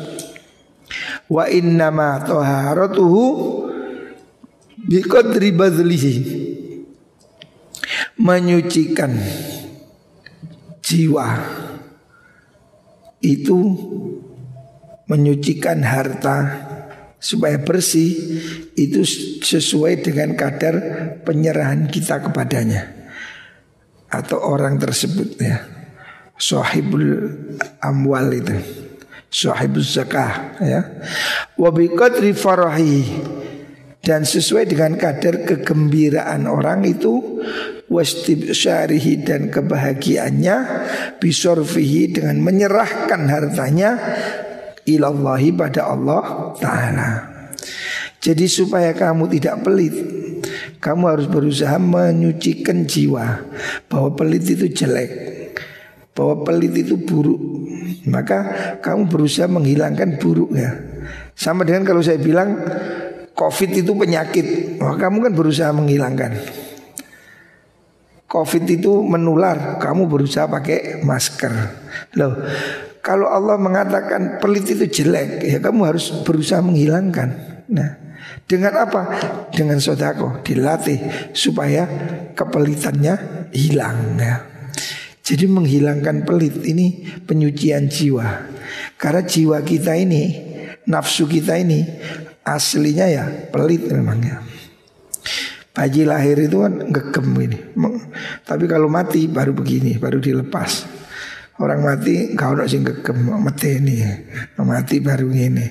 Wa 1.31 1.47
inna 1.47 1.95
ma 1.95 2.19
taharatuhu 2.19 3.23
biqadri 4.83 5.55
badlihi. 5.55 6.17
Menyucikan 8.19 9.13
jiwa 10.83 11.29
itu 13.23 13.59
menyucikan 15.07 15.85
harta 15.85 16.37
supaya 17.23 17.63
bersih 17.63 18.19
itu 18.75 19.07
sesuai 19.47 20.03
dengan 20.03 20.35
kadar 20.35 20.75
penyerahan 21.23 21.87
kita 21.87 22.19
kepadanya. 22.19 22.91
Atau 24.11 24.43
orang 24.43 24.77
tersebut 24.83 25.39
ya. 25.39 25.63
Sahibul 26.35 27.31
amwal 27.79 28.35
itu. 28.35 28.59
Sahibul 29.31 29.87
zakah 29.87 30.59
ya. 30.59 30.81
Wa 31.55 31.71
biqadri 31.71 32.35
dan 34.03 34.27
sesuai 34.27 34.67
dengan 34.67 34.99
kadar 34.99 35.47
kegembiraan 35.47 36.51
orang 36.51 36.83
itu 36.83 37.39
wastibsyarihi 37.87 39.23
dan 39.23 39.47
kebahagiaannya 39.47 40.57
bisorfihi 41.23 42.19
dengan 42.19 42.43
menyerahkan 42.43 43.23
hartanya 43.31 43.91
ilallahi 44.87 45.55
pada 45.55 45.91
Allah 45.91 46.55
Ta'ala. 46.59 47.11
Jadi 48.23 48.47
supaya 48.47 48.95
kamu 48.95 49.27
tidak 49.35 49.67
pelit 49.67 49.95
Kamu 50.79 51.11
harus 51.11 51.27
berusaha 51.27 51.75
menyucikan 51.79 52.87
jiwa. 52.87 53.43
Bahwa 53.91 54.15
pelit 54.15 54.47
itu 54.47 54.71
jelek 54.71 55.11
Bahwa 56.15 56.47
pelit 56.47 56.75
itu 56.87 56.95
buruk. 57.03 57.67
Maka 58.07 58.39
kamu 58.79 59.11
berusaha 59.11 59.51
menghilangkan 59.51 60.23
buruk 60.23 60.55
ya 60.55 60.71
Sama 61.35 61.67
dengan 61.67 61.83
kalau 61.83 62.03
saya 62.03 62.19
bilang 62.23 62.63
Covid 63.35 63.75
itu 63.75 63.91
penyakit. 63.97 64.79
Maka 64.79 65.09
kamu 65.09 65.31
kan 65.31 65.33
berusaha 65.35 65.71
menghilangkan. 65.75 66.37
Covid 68.29 68.65
itu 68.71 69.03
menular 69.03 69.83
Kamu 69.83 70.07
berusaha 70.07 70.47
pakai 70.47 71.03
masker. 71.03 71.53
Loh 72.15 72.39
kalau 73.03 73.27
Allah 73.27 73.59
mengatakan 73.59 74.39
pelit 74.39 74.71
itu 74.71 74.87
jelek, 74.87 75.43
ya 75.43 75.59
kamu 75.59 75.91
harus 75.91 76.15
berusaha 76.23 76.63
menghilangkan. 76.63 77.29
Nah, 77.67 77.91
dengan 78.47 78.79
apa? 78.79 79.03
Dengan 79.51 79.83
sodako 79.83 80.39
dilatih 80.47 81.35
supaya 81.35 81.83
kepelitannya 82.39 83.51
hilang. 83.51 84.23
Ya. 84.23 84.47
Jadi 85.19 85.51
menghilangkan 85.51 86.23
pelit 86.23 86.63
ini 86.63 87.03
penyucian 87.27 87.91
jiwa. 87.91 88.47
Karena 88.95 89.27
jiwa 89.27 89.59
kita 89.67 89.99
ini 89.99 90.23
nafsu 90.87 91.27
kita 91.27 91.59
ini 91.59 91.83
aslinya 92.47 93.07
ya 93.11 93.25
pelit 93.51 93.83
memangnya. 93.91 94.47
Bayi 95.75 96.07
lahir 96.07 96.39
itu 96.39 96.63
kan 96.63 96.87
ngegem 96.87 97.35
ini. 97.35 97.59
Tapi 98.47 98.71
kalau 98.71 98.87
mati 98.87 99.27
baru 99.27 99.57
begini, 99.57 99.99
baru 99.99 100.23
dilepas. 100.23 101.02
Orang 101.61 101.85
mati 101.85 102.33
kau 102.33 102.57
nak 102.57 102.71
sing 102.71 102.81
gegem 102.81 103.29
mati 103.29 103.77
ini. 103.77 104.01
Mati 104.57 105.05
baru 105.05 105.29
ini. 105.29 105.67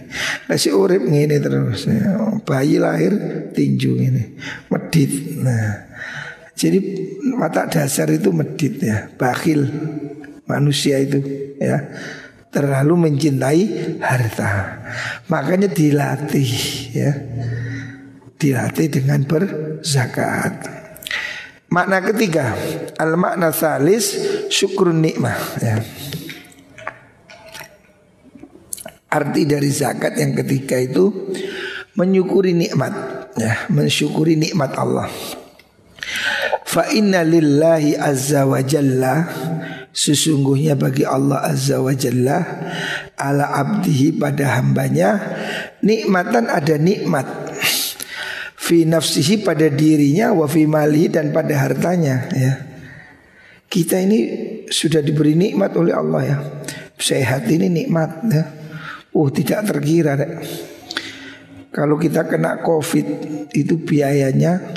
Lah 0.46 0.58
si 0.60 0.70
urip 0.70 1.02
ngene 1.02 1.42
terus. 1.42 1.90
Bayi 2.46 2.78
lahir 2.78 3.14
tinju 3.56 3.92
ini. 3.98 4.24
Medit. 4.70 5.12
Nah. 5.42 5.90
Jadi 6.52 6.78
mata 7.34 7.66
dasar 7.66 8.06
itu 8.14 8.30
medit 8.30 8.78
ya, 8.78 9.10
bakhil 9.18 9.66
manusia 10.46 11.02
itu 11.02 11.18
ya 11.58 11.90
terlalu 12.54 13.10
mencintai 13.10 13.98
harta. 13.98 14.78
Makanya 15.26 15.74
dilatih 15.74 16.52
ya 16.94 17.12
dilatih 18.38 18.88
dengan 18.94 19.26
berzakat. 19.26 20.81
Makna 21.72 22.04
ketiga, 22.04 22.52
al 23.00 23.16
makna 23.16 23.56
salis 23.56 24.20
syukur 24.52 24.92
nikmah 24.92 25.40
ya. 25.64 25.80
Arti 29.08 29.48
dari 29.48 29.72
zakat 29.72 30.20
yang 30.20 30.36
ketiga 30.36 30.76
itu 30.80 31.32
menyukuri 31.96 32.52
nikmat 32.52 32.92
ya, 33.40 33.72
mensyukuri 33.72 34.36
nikmat 34.36 34.76
Allah. 34.76 35.08
Fa 36.68 36.88
inna 36.92 37.24
lillahi 37.24 38.00
azza 38.00 38.48
wa 38.48 38.64
jalla 38.64 39.28
Sesungguhnya 39.92 40.80
bagi 40.80 41.04
Allah 41.04 41.44
azza 41.52 41.84
wa 41.84 41.92
jalla 41.92 42.40
Ala 43.20 43.52
abdihi 43.60 44.16
pada 44.16 44.56
hambanya 44.56 45.20
Nikmatan 45.84 46.48
ada 46.48 46.80
nikmat 46.80 47.51
fi 48.72 48.88
nafsihi 48.88 49.44
pada 49.44 49.68
dirinya 49.68 50.32
wa 50.32 50.48
fi 50.48 50.64
mali 50.64 51.12
dan 51.12 51.36
pada 51.36 51.52
hartanya 51.60 52.32
ya. 52.32 52.54
Kita 53.68 54.00
ini 54.00 54.20
sudah 54.72 55.04
diberi 55.04 55.36
nikmat 55.36 55.76
oleh 55.76 55.92
Allah 55.92 56.22
ya. 56.24 56.38
Sehat 56.96 57.52
ini 57.52 57.68
nikmat 57.68 58.12
ya. 58.32 58.44
Oh 59.12 59.28
tidak 59.28 59.68
terkira 59.68 60.16
deh. 60.16 60.40
Kalau 61.68 62.00
kita 62.00 62.32
kena 62.32 62.64
covid 62.64 63.08
itu 63.52 63.76
biayanya 63.84 64.72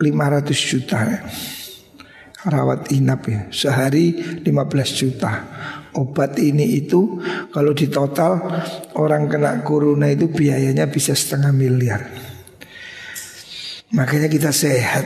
500 0.00 0.56
juta 0.56 0.98
ya. 1.04 1.20
Rawat 2.38 2.94
inap 2.94 3.26
ya 3.26 3.50
Sehari 3.50 4.14
15 4.46 4.46
juta 4.94 5.42
Obat 5.98 6.38
ini 6.38 6.78
itu 6.78 7.18
Kalau 7.50 7.74
di 7.74 7.90
total 7.90 8.38
Orang 8.94 9.26
kena 9.26 9.66
corona 9.66 10.06
itu 10.06 10.30
biayanya 10.30 10.86
bisa 10.86 11.18
setengah 11.18 11.50
miliar 11.50 12.06
Makanya 13.88 14.28
kita 14.28 14.52
sehat 14.52 15.04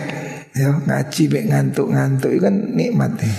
ya 0.53 0.75
ngaji 0.75 1.23
baik 1.31 1.47
ngantuk-ngantuk 1.55 2.31
itu 2.35 2.43
kan 2.43 2.55
nikmat 2.75 3.13
ya. 3.23 3.35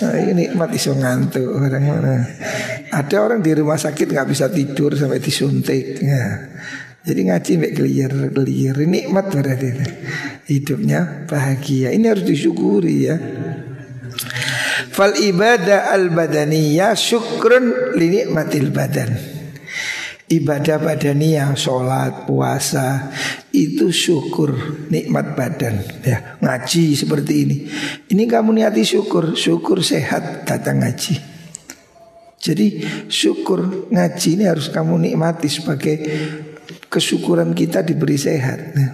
Nah, 0.00 0.16
ini 0.16 0.32
nikmat 0.48 0.70
iso 0.76 0.92
ngantuk 0.92 1.48
orang 1.48 1.84
mana. 1.84 2.16
Ada 2.92 3.16
orang 3.24 3.40
di 3.40 3.56
rumah 3.56 3.80
sakit 3.80 4.12
nggak 4.12 4.28
bisa 4.28 4.52
tidur 4.52 4.92
sampai 4.92 5.20
disuntik 5.20 5.96
ya. 5.96 6.24
Jadi 7.00 7.20
ngaji 7.32 7.50
baik 7.56 7.74
clear 7.80 8.12
clear 8.28 8.76
nikmat 8.84 9.32
berarti 9.32 9.68
hidupnya 10.44 11.24
bahagia. 11.24 11.96
Ini 11.96 12.04
harus 12.04 12.28
disyukuri 12.28 12.96
ya. 13.08 13.16
Fal 14.92 15.16
ibadah 15.16 15.88
al 15.88 16.12
badaniyah 16.12 16.92
syukrun 16.92 17.96
li 17.96 18.12
nikmatil 18.12 18.68
badan 18.68 19.39
ibadah 20.30 20.78
badaniyah, 20.78 21.58
sholat, 21.58 22.24
puasa 22.24 23.10
itu 23.50 23.90
syukur 23.90 24.54
nikmat 24.88 25.34
badan. 25.34 25.82
Ya 26.06 26.38
ngaji 26.38 26.94
seperti 26.94 27.32
ini. 27.44 27.56
Ini 28.06 28.24
kamu 28.30 28.54
niati 28.54 28.86
syukur 28.86 29.34
syukur 29.34 29.82
sehat 29.82 30.46
datang 30.46 30.80
ngaji. 30.86 31.18
Jadi 32.40 32.66
syukur 33.10 33.90
ngaji 33.92 34.28
ini 34.40 34.44
harus 34.48 34.72
kamu 34.72 35.10
nikmati 35.10 35.50
sebagai 35.50 35.96
kesyukuran 36.88 37.52
kita 37.52 37.82
diberi 37.82 38.16
sehat. 38.16 38.60
Ya. 38.72 38.90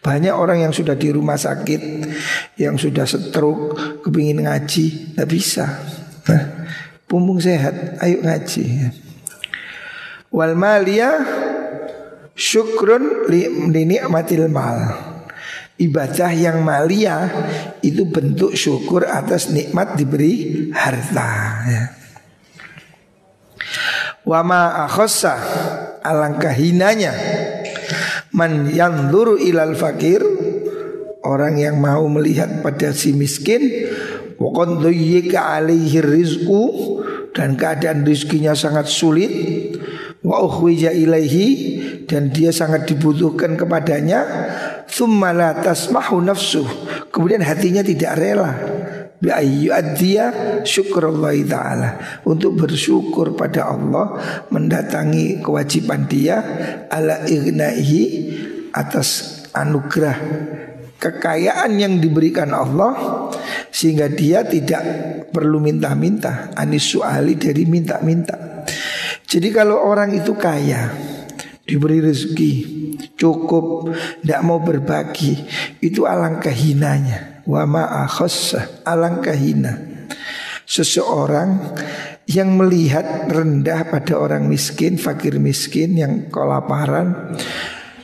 banyak 0.00 0.32
orang 0.32 0.64
yang 0.64 0.72
sudah 0.72 0.96
di 0.96 1.12
rumah 1.12 1.36
sakit 1.36 2.08
yang 2.56 2.80
sudah 2.80 3.04
stroke 3.04 3.76
kepingin 4.00 4.48
ngaji 4.48 5.12
nggak 5.12 5.28
bisa. 5.28 5.66
Nah, 6.24 6.42
pumbung 7.04 7.36
sehat 7.36 8.00
ayo 8.00 8.24
ngaji 8.24 8.64
ya. 8.64 8.88
Wal 10.30 10.54
maliyah 10.54 11.16
syukrun 12.38 13.26
li, 13.28 13.46
li 13.70 13.82
ni'matil 13.84 14.46
mal. 14.46 15.10
Ibadah 15.80 16.30
yang 16.36 16.60
malia 16.60 17.24
itu 17.80 18.04
bentuk 18.04 18.52
syukur 18.52 19.08
atas 19.08 19.48
nikmat 19.48 19.96
diberi 19.96 20.68
harta 20.76 21.30
ya. 21.64 21.84
Wama 24.28 24.84
akhossa 24.84 25.40
alangkah 26.04 26.52
hinanya 26.52 27.16
man 28.36 28.68
yang 28.68 29.08
luru 29.08 29.40
ilal 29.40 29.72
fakir 29.72 30.20
orang 31.24 31.56
yang 31.56 31.80
mau 31.80 32.04
melihat 32.12 32.60
pada 32.60 32.92
si 32.92 33.16
miskin 33.16 33.88
wakon 34.36 34.84
alaihi 34.84 35.98
rizku 36.04 36.64
dan 37.32 37.56
keadaan 37.56 38.04
rizkinya 38.04 38.52
sangat 38.52 38.84
sulit 38.84 39.32
wa 40.20 40.44
ukhwija 40.44 40.92
ilaihi 40.92 41.48
dan 42.04 42.28
dia 42.32 42.52
sangat 42.52 42.88
dibutuhkan 42.88 43.56
kepadanya. 43.56 44.20
Thumma 44.90 45.30
la 45.30 45.54
tasmahu 45.62 46.20
nafsuh. 46.20 46.66
Kemudian 47.14 47.46
hatinya 47.46 47.80
tidak 47.80 48.18
rela. 48.18 48.50
Bi 49.20 49.28
ayyu'addiya 49.28 50.24
syukrallahi 50.64 51.44
ta'ala. 51.46 51.90
Untuk 52.26 52.56
bersyukur 52.56 53.36
pada 53.36 53.70
Allah 53.70 54.18
mendatangi 54.48 55.44
kewajiban 55.44 56.08
dia 56.08 56.40
ala 56.88 57.22
ignaihi 57.28 58.02
atas 58.72 59.40
anugerah 59.52 60.16
kekayaan 61.00 61.80
yang 61.80 61.96
diberikan 62.00 62.52
Allah 62.52 63.24
sehingga 63.72 64.08
dia 64.10 64.42
tidak 64.42 64.82
perlu 65.30 65.62
minta-minta. 65.62 66.50
Anis 66.56 66.90
suali 66.90 67.38
dari 67.38 67.64
minta-minta 67.68 68.49
jadi 69.30 69.48
kalau 69.54 69.78
orang 69.78 70.10
itu 70.10 70.34
kaya, 70.34 70.90
diberi 71.62 72.02
rezeki, 72.02 72.52
cukup, 73.14 73.94
tidak 74.18 74.40
mau 74.42 74.58
berbagi, 74.58 75.38
itu 75.78 76.02
alangkah 76.02 76.50
hinanya. 76.50 77.46
Wa 77.46 77.62
alangkah 78.82 79.38
hina. 79.38 79.78
Seseorang 80.66 81.78
yang 82.26 82.58
melihat 82.58 83.30
rendah 83.30 83.86
pada 83.86 84.18
orang 84.18 84.50
miskin, 84.50 84.98
fakir 84.98 85.38
miskin 85.38 85.94
yang 85.94 86.26
kelaparan 86.26 87.38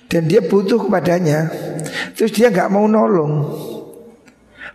dan 0.07 0.31
dia 0.31 0.43
butuh 0.47 0.87
kepadanya, 0.87 1.51
terus 2.15 2.31
dia 2.35 2.51
nggak 2.55 2.71
mau 2.71 2.87
nolong, 2.87 3.51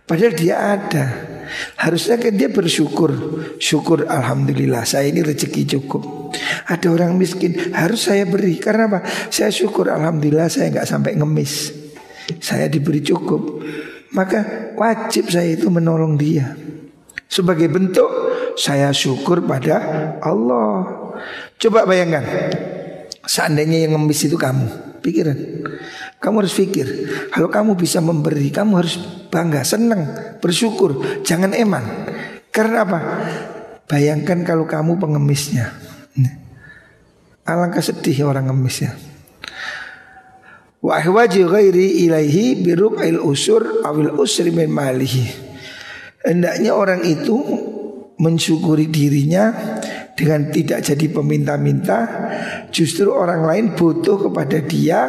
padahal 0.04 0.36
dia 0.36 0.56
ada. 0.76 1.31
Harusnya 1.78 2.16
kan 2.16 2.32
dia 2.34 2.48
bersyukur, 2.48 3.10
syukur 3.58 4.06
alhamdulillah 4.06 4.84
saya 4.86 5.10
ini 5.10 5.20
rezeki 5.20 5.78
cukup. 5.78 6.32
Ada 6.68 6.88
orang 6.88 7.18
miskin 7.18 7.74
harus 7.74 8.08
saya 8.08 8.24
beri 8.24 8.56
karena 8.56 8.88
apa? 8.88 9.00
Saya 9.28 9.52
syukur 9.52 9.92
alhamdulillah 9.92 10.48
saya 10.48 10.72
nggak 10.72 10.88
sampai 10.88 11.18
ngemis. 11.18 11.72
Saya 12.38 12.70
diberi 12.70 13.02
cukup. 13.02 13.60
Maka 14.12 14.72
wajib 14.76 15.32
saya 15.32 15.56
itu 15.56 15.72
menolong 15.72 16.20
dia. 16.20 16.52
Sebagai 17.28 17.68
bentuk 17.72 18.08
saya 18.60 18.92
syukur 18.92 19.40
pada 19.48 20.16
Allah. 20.20 20.84
Coba 21.56 21.88
bayangkan. 21.88 22.24
Seandainya 23.22 23.86
yang 23.86 23.96
ngemis 23.96 24.26
itu 24.26 24.34
kamu, 24.34 24.98
pikiran. 25.00 25.38
Kamu 26.22 26.38
harus 26.38 26.54
pikir, 26.54 26.86
kalau 27.34 27.50
kamu 27.50 27.74
bisa 27.74 27.98
memberi, 27.98 28.54
kamu 28.54 28.78
harus 28.78 28.94
bangga, 29.26 29.66
senang, 29.66 30.06
bersyukur, 30.38 31.02
jangan 31.26 31.50
eman. 31.50 31.82
Karena 32.54 32.86
apa? 32.86 33.00
Bayangkan 33.90 34.46
kalau 34.46 34.62
kamu 34.62 35.02
pengemisnya. 35.02 35.74
Alangkah 37.42 37.82
sedih 37.82 38.30
orang 38.30 38.54
ngemis 38.54 38.86
ya. 38.86 38.94
Wa 40.78 41.02
ahwaji 41.02 41.42
ghairi 41.42 42.06
ilaihi 42.06 42.62
birub'il 42.62 43.18
usur 43.18 43.82
awil 43.82 44.14
usri 44.14 44.54
min 44.54 44.70
malihi. 44.70 45.26
Hendaknya 46.22 46.70
orang 46.70 47.02
itu 47.02 47.34
mensyukuri 48.22 48.86
dirinya 48.94 49.50
dengan 50.14 50.54
tidak 50.54 50.86
jadi 50.86 51.06
peminta-minta 51.10 51.98
Justru 52.72 53.12
orang 53.12 53.44
lain 53.44 53.64
butuh 53.76 54.30
kepada 54.30 54.62
dia 54.64 55.00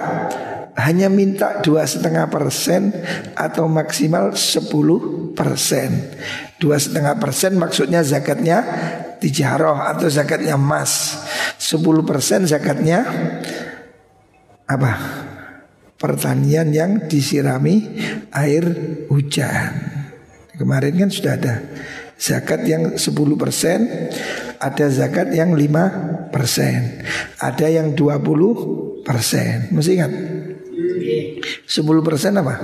hanya 0.73 1.05
minta 1.05 1.61
dua 1.61 1.85
setengah 1.85 2.25
persen 2.33 2.89
atau 3.37 3.69
maksimal 3.69 4.33
sepuluh 4.33 5.33
persen. 5.37 6.13
Dua 6.57 6.81
setengah 6.81 7.17
persen 7.21 7.57
maksudnya 7.61 8.01
zakatnya 8.01 8.65
tijaroh 9.21 9.77
atau 9.77 10.09
zakatnya 10.09 10.57
emas. 10.57 11.21
Sepuluh 11.61 12.01
persen 12.01 12.49
zakatnya 12.49 13.05
apa? 14.65 14.91
Pertanian 16.01 16.73
yang 16.73 17.05
disirami 17.07 17.95
air 18.33 18.65
hujan. 19.07 19.71
Kemarin 20.57 20.99
kan 20.99 21.09
sudah 21.09 21.33
ada 21.39 21.55
zakat 22.19 22.63
yang 22.67 22.95
10 22.95 23.35
persen, 23.39 24.09
ada 24.59 24.85
zakat 24.87 25.31
yang 25.35 25.55
5 25.55 26.29
persen, 26.29 27.03
ada 27.39 27.67
yang 27.71 27.95
20 27.95 29.03
persen. 29.03 29.71
Mesti 29.71 29.91
ingat? 29.95 30.32
10 31.67 32.07
persen 32.07 32.39
apa? 32.39 32.55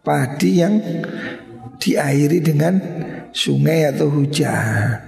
Padi 0.00 0.52
yang 0.58 0.74
diairi 1.80 2.40
dengan 2.40 2.74
sungai 3.30 3.88
atau 3.88 4.10
hujan. 4.10 5.00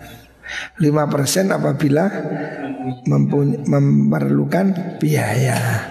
5 0.78 1.12
persen 1.12 1.48
apabila 1.48 2.08
memerlukan 3.66 4.98
biaya. 5.00 5.88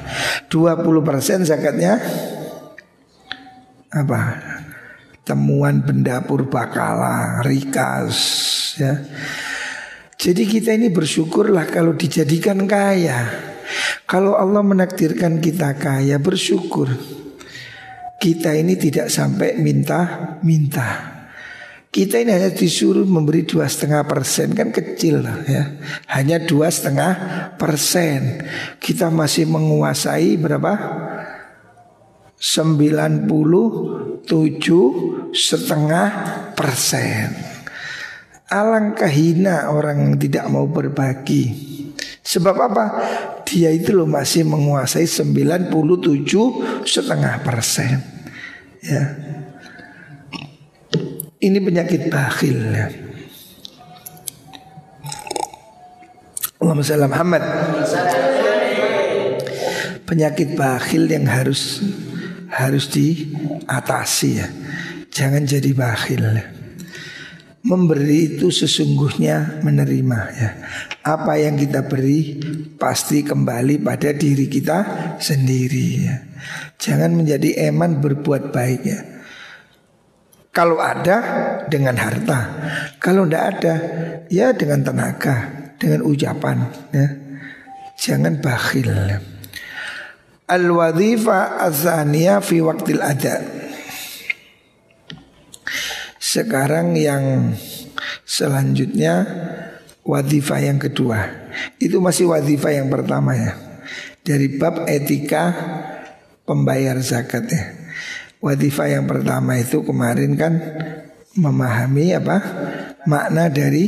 20 0.52 1.08
persen 1.08 1.48
zakatnya 1.48 1.98
apa 3.92 4.40
temuan 5.28 5.84
benda 5.84 6.24
purbakala 6.24 7.44
rikas 7.44 8.16
ya 8.80 9.04
jadi 10.16 10.44
kita 10.48 10.70
ini 10.80 10.88
bersyukurlah 10.88 11.68
kalau 11.68 11.92
dijadikan 11.92 12.64
kaya 12.68 13.51
kalau 14.08 14.38
Allah 14.38 14.64
menakdirkan 14.64 15.44
kita 15.44 15.76
kaya 15.78 16.18
bersyukur. 16.18 16.90
Kita 18.22 18.54
ini 18.54 18.78
tidak 18.78 19.10
sampai 19.10 19.58
minta-minta 19.58 21.12
kita 21.92 22.24
ini 22.24 22.32
hanya 22.32 22.56
disuruh 22.56 23.04
memberi 23.04 23.44
dua 23.44 23.68
setengah 23.68 24.08
persen. 24.08 24.56
Kan 24.56 24.72
kecil 24.72 25.28
lah 25.28 25.44
ya. 25.44 25.76
Hanya 26.16 26.40
dua 26.40 26.72
setengah 26.72 27.12
persen. 27.60 28.48
Kita 28.80 29.12
masih 29.12 29.44
menguasai 29.52 30.40
berapa? 30.40 30.72
97 32.40 33.28
setengah 35.36 36.08
persen. 36.56 37.36
Alangkah 38.48 39.12
hina 39.12 39.68
orang 39.68 40.00
yang 40.00 40.16
tidak 40.16 40.48
mau 40.48 40.72
berbagi. 40.72 41.44
Sebab 42.24 42.56
apa? 42.72 42.86
Dia 43.52 43.68
itu 43.76 43.92
loh 43.92 44.08
masih 44.08 44.48
menguasai 44.48 45.04
97 45.04 45.68
setengah 46.88 47.44
persen 47.44 48.00
Ya 48.80 49.04
Ini 51.42 51.58
penyakit 51.60 52.08
bakhil 52.08 52.58
ya. 52.72 52.88
Allahumma 56.64 56.86
sallam 56.86 57.12
Muhammad 57.12 57.44
Penyakit 60.08 60.56
bakhil 60.56 61.12
yang 61.12 61.28
harus 61.28 61.84
harus 62.52 62.92
diatasi 62.92 64.30
ya. 64.44 64.48
Jangan 65.08 65.48
jadi 65.48 65.72
bakhil. 65.72 66.24
Memberi 67.62 68.36
itu 68.42 68.50
sesungguhnya 68.50 69.62
menerima 69.62 70.20
ya. 70.34 70.50
Apa 71.06 71.38
yang 71.38 71.62
kita 71.62 71.86
beri 71.86 72.42
pasti 72.74 73.22
kembali 73.22 73.78
pada 73.86 74.10
diri 74.18 74.50
kita 74.50 74.78
sendiri 75.22 75.88
ya. 76.02 76.16
Jangan 76.82 77.14
menjadi 77.14 77.70
eman 77.70 78.02
berbuat 78.02 78.50
baik 78.50 78.82
ya. 78.82 79.02
Kalau 80.50 80.82
ada 80.82 81.18
dengan 81.70 81.96
harta, 82.02 82.40
kalau 82.98 83.30
tidak 83.30 83.44
ada 83.56 83.76
ya 84.28 84.52
dengan 84.58 84.82
tenaga, 84.82 85.36
dengan 85.78 86.02
ucapan 86.02 86.66
ya. 86.90 87.08
Jangan 88.02 88.42
bakhil. 88.42 88.90
Ya. 88.90 89.22
Al-wadhifa 90.50 91.62
azania 91.62 92.42
fi 92.42 92.58
waktil 92.58 93.00
ada 93.06 93.61
Sekarang 96.32 96.96
yang 96.96 97.52
selanjutnya 98.24 99.28
Wadhifa 100.08 100.64
yang 100.64 100.80
kedua. 100.80 101.28
Itu 101.78 102.00
masih 102.02 102.32
wadhifa 102.32 102.74
yang 102.74 102.88
pertama 102.90 103.38
ya. 103.38 103.54
Dari 104.24 104.48
bab 104.58 104.88
etika 104.90 105.54
pembayar 106.48 106.98
zakat 107.04 107.52
ya. 107.52 107.64
Wadhifa 108.42 108.90
yang 108.90 109.06
pertama 109.06 109.62
itu 109.62 109.86
kemarin 109.86 110.34
kan 110.40 110.54
Memahami 111.32 112.12
apa? 112.12 112.38
Makna 113.08 113.48
dari 113.48 113.88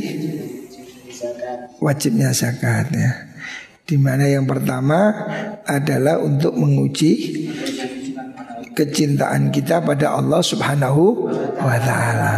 wajibnya 1.76 2.32
zakat 2.32 2.88
ya. 2.88 3.10
Di 3.84 4.00
mana 4.00 4.24
yang 4.24 4.48
pertama 4.48 5.12
adalah 5.68 6.24
untuk 6.24 6.56
menguji 6.56 7.12
kecintaan 8.74 9.54
kita 9.54 9.80
pada 9.80 10.18
Allah 10.18 10.42
Subhanahu 10.42 11.30
wa 11.56 11.76
taala. 11.80 12.36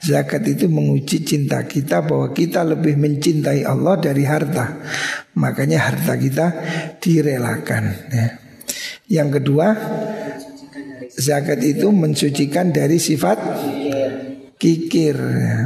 Zakat 0.00 0.44
itu 0.48 0.66
menguji 0.68 1.22
cinta 1.22 1.62
kita 1.64 2.04
bahwa 2.04 2.32
kita 2.32 2.64
lebih 2.64 2.96
mencintai 2.96 3.62
Allah 3.64 4.00
dari 4.00 4.24
harta. 4.24 4.80
Makanya 5.36 5.92
harta 5.92 6.16
kita 6.16 6.46
direlakan 6.98 7.84
ya. 8.08 8.28
Yang 9.06 9.28
kedua, 9.40 9.66
zakat 11.14 11.62
itu 11.62 11.88
mensucikan 11.94 12.74
dari 12.74 12.98
sifat 12.98 13.38
kikir, 14.56 15.16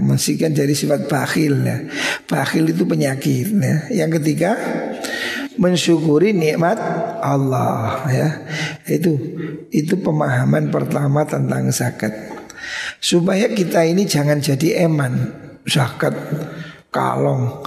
mensucikan 0.02 0.50
dari 0.50 0.74
sifat 0.74 1.06
bakhil 1.06 1.62
ya. 1.62 1.78
Bakhil 2.26 2.70
itu 2.70 2.84
penyakit 2.84 3.48
ya. 3.54 3.76
Yang 4.04 4.20
ketiga, 4.20 4.50
mensyukuri 5.60 6.32
nikmat 6.32 6.80
Allah 7.20 8.08
ya. 8.08 8.28
Itu 8.88 9.12
itu 9.68 10.00
pemahaman 10.00 10.72
pertama 10.72 11.28
tentang 11.28 11.68
zakat. 11.68 12.10
Supaya 12.98 13.52
kita 13.52 13.84
ini 13.84 14.08
jangan 14.08 14.40
jadi 14.40 14.88
eman 14.88 15.36
zakat 15.68 16.16
kalong 16.88 17.60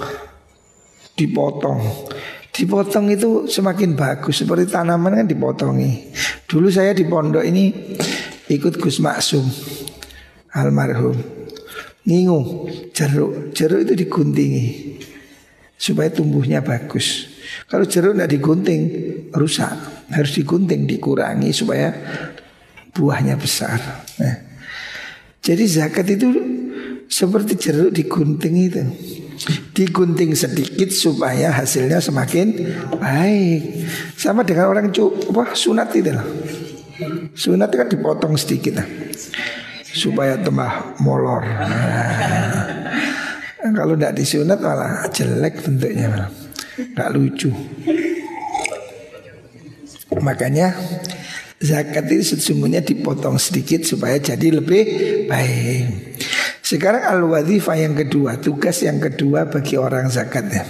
dipotong. 1.14 2.10
Dipotong 2.54 3.10
itu 3.10 3.50
semakin 3.50 3.98
bagus 3.98 4.42
seperti 4.42 4.70
tanaman 4.70 5.18
kan 5.22 5.26
dipotongi. 5.26 6.14
Dulu 6.46 6.70
saya 6.70 6.94
di 6.94 7.02
pondok 7.06 7.42
ini 7.42 7.70
ikut 8.50 8.78
Gus 8.78 9.02
Maksum 9.02 9.46
almarhum. 10.54 11.18
Ngingu 12.04 12.68
jeruk, 12.92 13.56
jeruk 13.56 13.80
itu 13.88 14.06
diguntingi 14.06 14.66
supaya 15.74 16.12
tumbuhnya 16.12 16.60
bagus. 16.60 17.33
Kalau 17.70 17.84
jeruk 17.88 18.14
tidak 18.14 18.30
digunting 18.30 18.82
rusak, 19.34 19.72
harus 20.12 20.32
digunting 20.36 20.86
dikurangi 20.86 21.50
supaya 21.54 21.90
buahnya 22.94 23.34
besar. 23.34 23.80
Nah, 24.22 24.36
jadi 25.42 25.64
zakat 25.66 26.06
itu 26.14 26.28
seperti 27.10 27.58
jeruk 27.58 27.90
digunting 27.92 28.54
itu. 28.56 28.82
Digunting 29.74 30.32
sedikit 30.38 30.94
supaya 30.94 31.50
hasilnya 31.50 31.98
semakin 31.98 32.70
baik. 32.96 33.84
Sama 34.14 34.46
dengan 34.46 34.70
orang 34.70 34.94
wah 35.34 35.50
sunat 35.52 35.90
itu 35.98 36.14
lah. 36.14 36.24
Sunat 37.34 37.74
kan 37.74 37.90
dipotong 37.90 38.38
sedikit 38.38 38.78
lah. 38.78 38.86
Supaya 39.82 40.38
tambah 40.38 41.02
molor. 41.02 41.42
Nah, 43.64 43.72
kalau 43.74 43.98
tidak 43.98 44.14
disunat 44.14 44.58
malah 44.62 45.10
jelek 45.10 45.62
bentuknya 45.66 46.06
malah. 46.10 46.43
Gak 46.74 47.10
lucu. 47.14 47.50
Makanya 50.18 50.74
zakat 51.58 52.06
itu 52.10 52.34
sesungguhnya 52.36 52.84
dipotong 52.84 53.38
sedikit 53.38 53.82
supaya 53.82 54.18
jadi 54.20 54.60
lebih 54.60 54.82
baik. 55.26 56.16
Sekarang 56.64 57.04
al-wadhifah 57.04 57.76
yang 57.76 57.92
kedua 57.92 58.40
Tugas 58.40 58.80
yang 58.80 58.96
kedua 58.96 59.52
bagi 59.52 59.76
orang 59.76 60.08
zakatnya 60.08 60.64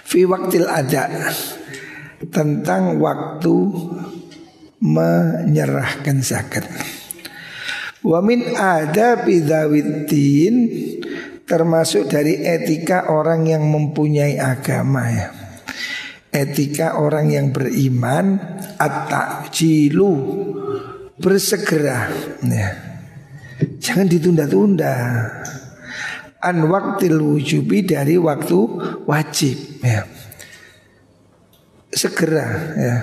Fi 0.00 0.24
waktil 0.24 0.64
ada 0.64 1.28
Tentang 2.32 2.96
waktu 2.96 3.52
menyerahkan 4.82 6.18
zakat. 6.26 6.66
Wamin 8.02 8.58
ada 8.58 9.22
bidawiddin 9.22 10.54
termasuk 11.44 12.08
dari 12.08 12.40
etika 12.42 13.10
orang 13.10 13.46
yang 13.46 13.66
mempunyai 13.66 14.38
agama 14.38 15.02
ya. 15.10 15.28
Etika 16.32 16.96
orang 16.96 17.28
yang 17.28 17.52
beriman 17.52 18.40
at-ta'jilu 18.80 20.12
bersegera 21.20 22.08
ya. 22.40 22.68
Jangan 23.78 24.06
ditunda-tunda. 24.08 24.94
An 26.42 26.58
waktil 26.66 27.22
wujubi 27.22 27.86
dari 27.86 28.18
waktu 28.18 28.58
wajib 29.06 29.78
ya. 29.84 30.02
segera 31.92 32.46
ya. 32.74 32.94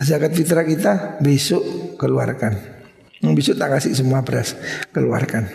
Zakat 0.00 0.32
fitrah 0.36 0.64
kita 0.64 1.20
besok 1.20 1.96
keluarkan. 2.00 2.56
Besok 3.32 3.56
tak 3.56 3.76
kasih 3.76 3.96
semua 3.96 4.20
beras, 4.20 4.56
keluarkan. 4.92 5.48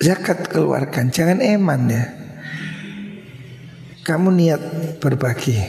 Zakat 0.00 0.48
keluarkan, 0.48 1.12
jangan 1.12 1.44
eman 1.44 1.92
ya. 1.92 2.04
Kamu 4.00 4.32
niat 4.32 4.62
berbagi. 4.96 5.60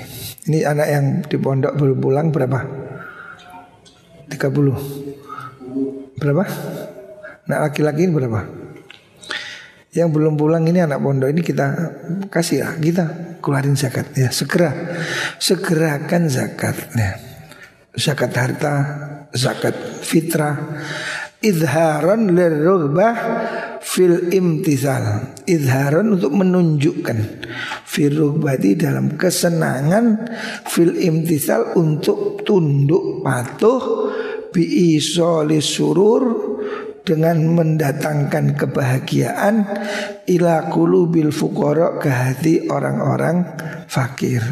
Ini 0.47 0.63
anak 0.63 0.87
yang 0.87 1.05
di 1.27 1.35
pondok 1.35 1.75
belum 1.75 1.99
pulang 1.99 2.27
berapa? 2.31 2.59
30 4.31 6.17
Berapa? 6.17 6.43
Anak 7.45 7.59
laki-laki 7.67 8.07
ini 8.07 8.15
berapa? 8.15 8.41
Yang 9.91 10.09
belum 10.15 10.39
pulang 10.39 10.63
ini 10.63 10.79
anak 10.79 11.03
pondok 11.03 11.27
ini 11.27 11.43
kita 11.43 11.67
kasih 12.31 12.63
lah 12.63 12.79
kita 12.79 13.05
keluarin 13.43 13.75
zakat 13.75 14.13
ya 14.15 14.31
segera 14.31 14.71
segerakan 15.41 16.31
zakat 16.31 16.77
ya 16.95 17.19
zakat 17.97 18.31
harta 18.31 18.73
zakat 19.35 19.75
fitrah 20.05 20.55
idharon 21.41 22.37
lirugbah 22.37 23.15
fil 23.81 24.29
imtithal 24.29 25.33
idharon 25.49 26.15
untuk 26.15 26.37
menunjukkan 26.37 27.17
fil 27.83 28.13
rugbati 28.13 28.77
dalam 28.77 29.17
kesenangan 29.17 30.21
fil 30.69 30.93
imtithal 30.93 31.73
untuk 31.75 32.45
tunduk 32.45 33.25
patuh 33.25 34.13
bi 34.53 35.01
surur 35.01 36.23
dengan 37.01 37.41
mendatangkan 37.57 38.53
kebahagiaan 38.53 39.65
ila 40.29 40.69
bil 41.09 41.33
fuqara 41.33 41.97
ke 41.97 42.09
hati 42.11 42.69
orang-orang 42.69 43.57
fakir. 43.89 44.45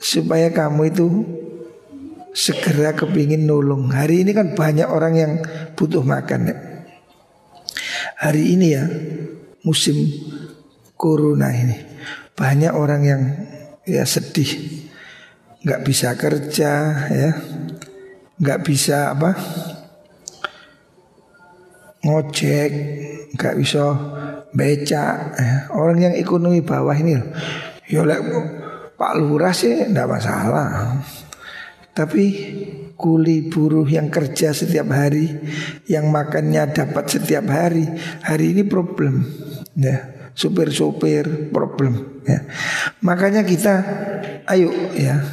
Supaya 0.00 0.48
kamu 0.54 0.80
itu 0.88 1.06
segera 2.36 2.92
kepingin 2.92 3.48
nolong. 3.48 3.88
Hari 3.88 4.28
ini 4.28 4.36
kan 4.36 4.52
banyak 4.52 4.84
orang 4.84 5.14
yang 5.16 5.32
butuh 5.72 6.04
makan 6.04 6.52
ya. 6.52 6.56
Hari 8.20 8.52
ini 8.52 8.66
ya 8.76 8.84
musim 9.64 9.96
corona 11.00 11.48
ini 11.52 11.76
banyak 12.36 12.72
orang 12.76 13.02
yang 13.04 13.22
ya 13.88 14.04
sedih, 14.04 14.84
nggak 15.64 15.80
bisa 15.88 16.12
kerja 16.20 16.72
ya, 17.08 17.30
nggak 18.36 18.60
bisa 18.60 19.16
apa 19.16 19.32
ngojek, 22.04 22.70
nggak 23.32 23.56
bisa 23.56 23.82
beca. 24.52 25.32
Eh, 25.40 25.56
orang 25.72 25.98
yang 26.12 26.14
ekonomi 26.16 26.60
bawah 26.60 26.96
ini, 26.96 27.16
ya 27.88 28.04
Pak 28.96 29.12
Lurah 29.16 29.52
sih 29.56 29.88
ndak 29.88 30.08
masalah. 30.08 31.00
Tapi 31.96 32.24
kuli 32.92 33.48
buruh 33.48 33.88
yang 33.88 34.12
kerja 34.12 34.52
setiap 34.52 34.92
hari, 34.92 35.32
yang 35.88 36.12
makannya 36.12 36.68
dapat 36.76 37.08
setiap 37.08 37.48
hari, 37.48 37.88
hari 38.20 38.52
ini 38.52 38.68
problem. 38.68 39.24
Ya, 39.72 40.30
supir-supir 40.36 41.48
problem. 41.48 42.20
Ya. 42.28 42.44
Makanya 43.00 43.48
kita, 43.48 43.80
ayo 44.44 44.68
ya, 44.92 45.24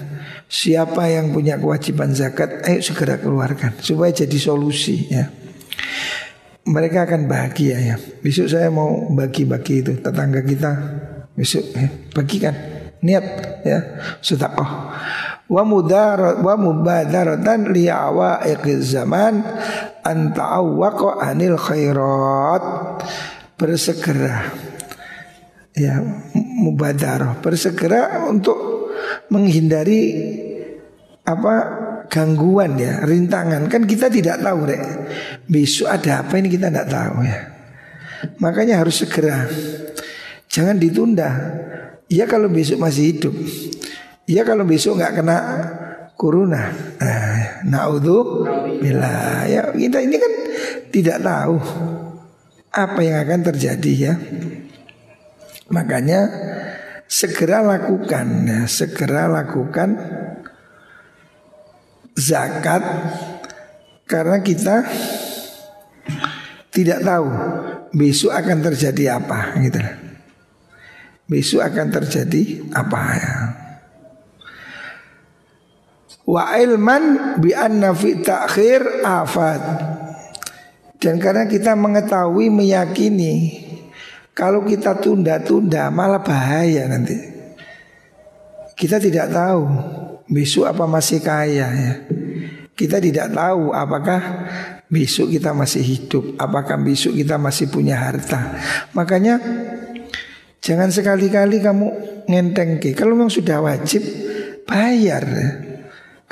siapa 0.48 1.12
yang 1.12 1.36
punya 1.36 1.60
kewajiban 1.60 2.16
zakat, 2.16 2.64
ayo 2.64 2.80
segera 2.80 3.20
keluarkan 3.20 3.76
supaya 3.84 4.16
jadi 4.16 4.38
solusi 4.40 5.12
ya 5.12 5.44
mereka 6.64 7.04
akan 7.04 7.28
bahagia 7.28 7.78
ya. 7.80 7.96
Besok 8.24 8.48
saya 8.48 8.72
mau 8.72 9.12
bagi-bagi 9.12 9.84
itu 9.84 10.00
tetangga 10.00 10.42
kita. 10.44 10.72
Besok 11.34 11.66
ya, 11.76 11.88
bagikan 12.16 12.56
niat 13.04 13.26
ya 13.68 13.80
sedekah. 14.24 14.72
Wa 15.52 15.64
mudarat 15.68 16.40
wa 16.40 16.56
mubadaratan 16.56 17.76
li 17.76 17.92
zaman 18.80 19.34
an 20.02 20.18
ta'awwaqa 20.32 21.20
anil 21.20 21.60
khairat. 21.60 22.64
Bersegera 23.54 24.50
ya 25.74 26.02
mubadarah 26.34 27.38
bersegera 27.40 28.28
untuk 28.28 28.58
menghindari 29.30 30.02
apa 31.24 31.56
gangguan 32.12 32.78
ya, 32.78 33.02
rintangan. 33.02 33.66
Kan 33.72 33.88
kita 33.88 34.12
tidak 34.12 34.44
tahu, 34.44 34.70
Rek. 34.70 34.84
Besok 35.48 35.90
ada 35.90 36.22
apa 36.22 36.34
ini 36.38 36.52
kita 36.52 36.70
tidak 36.70 36.88
tahu 36.92 37.26
ya. 37.26 37.40
Makanya 38.40 38.84
harus 38.84 39.04
segera. 39.04 39.48
Jangan 40.48 40.78
ditunda. 40.78 41.30
Ya 42.12 42.30
kalau 42.30 42.52
besok 42.52 42.78
masih 42.78 43.16
hidup. 43.16 43.34
Ya 44.24 44.48
kalau 44.48 44.64
besok 44.64 45.00
nggak 45.00 45.20
kena 45.20 45.38
corona. 46.16 46.72
Nah, 47.02 47.68
naudhu 47.68 48.48
bila 48.80 49.44
ya 49.44 49.76
kita 49.76 50.00
ini 50.00 50.16
kan 50.16 50.34
tidak 50.94 51.20
tahu 51.20 51.60
apa 52.72 53.00
yang 53.04 53.18
akan 53.28 53.42
terjadi 53.52 53.92
ya. 53.92 54.14
Makanya 55.76 56.20
segera 57.10 57.60
lakukan 57.60 58.28
ya, 58.48 58.60
segera 58.72 59.28
lakukan 59.28 60.00
zakat 62.16 62.84
karena 64.08 64.40
kita 64.40 64.88
tidak 66.72 67.00
tahu 67.04 67.28
besok 67.92 68.32
akan 68.32 68.58
terjadi 68.72 69.20
apa 69.20 69.60
gitu. 69.60 69.82
Besok 71.28 71.62
akan 71.68 71.88
terjadi 71.92 72.42
apa 72.72 73.02
ya. 73.20 73.63
Wa 76.24 76.56
ilman 76.56 77.36
bi 77.44 77.52
anna 77.52 77.92
fi 77.92 78.20
ta'khir 78.24 79.04
afat. 79.04 79.62
Dan 81.04 81.20
karena 81.20 81.44
kita 81.44 81.76
mengetahui 81.76 82.48
meyakini 82.48 83.60
kalau 84.32 84.64
kita 84.64 84.96
tunda-tunda 85.04 85.92
malah 85.92 86.24
bahaya 86.24 86.88
nanti. 86.88 87.36
Kita 88.74 88.98
tidak 88.98 89.30
tahu 89.30 89.62
besok 90.32 90.72
apa 90.72 90.88
masih 90.88 91.20
kaya 91.20 91.68
ya. 91.70 91.94
Kita 92.74 92.98
tidak 92.98 93.36
tahu 93.36 93.70
apakah 93.76 94.48
besok 94.90 95.30
kita 95.30 95.54
masih 95.54 95.84
hidup, 95.86 96.40
apakah 96.42 96.80
besok 96.82 97.14
kita 97.14 97.38
masih 97.38 97.70
punya 97.70 98.00
harta. 98.02 98.58
Makanya 98.98 99.38
jangan 100.64 100.90
sekali-kali 100.90 101.62
kamu 101.62 101.88
ngenteng 102.32 102.80
ke. 102.82 102.96
Kalau 102.98 103.14
memang 103.14 103.30
sudah 103.30 103.62
wajib 103.62 104.02
bayar. 104.66 105.24
Ya. 105.28 105.73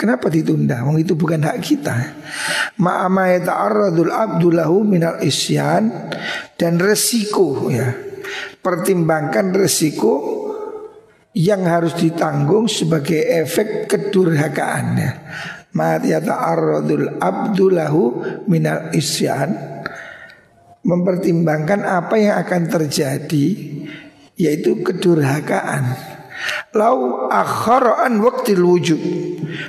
Kenapa 0.01 0.33
ditunda? 0.33 0.81
Wong 0.81 0.97
itu 0.97 1.13
bukan 1.13 1.45
hak 1.45 1.61
kita. 1.61 1.93
Ma'ama 2.81 3.37
yata'arradul 3.37 4.09
abdullahu 4.09 4.81
minal 4.81 5.21
isyan 5.21 6.09
dan 6.57 6.81
resiko 6.81 7.69
ya. 7.69 7.93
Pertimbangkan 8.65 9.53
resiko 9.53 10.41
yang 11.37 11.69
harus 11.69 11.93
ditanggung 12.01 12.65
sebagai 12.65 13.21
efek 13.45 13.85
kedurhakaan 13.85 14.85
ya. 14.97 15.11
Ma 15.77 16.01
yata'arradul 16.01 17.21
abdulahu 17.21 18.25
minal 18.49 18.89
isyan 18.97 19.53
mempertimbangkan 20.81 21.85
apa 21.85 22.17
yang 22.17 22.41
akan 22.41 22.73
terjadi 22.73 23.47
yaitu 24.33 24.81
kedurhakaan. 24.81 26.10
Lau 26.73 27.27
akharaan 27.27 28.17
waktu 28.23 28.57
wujud 28.57 29.01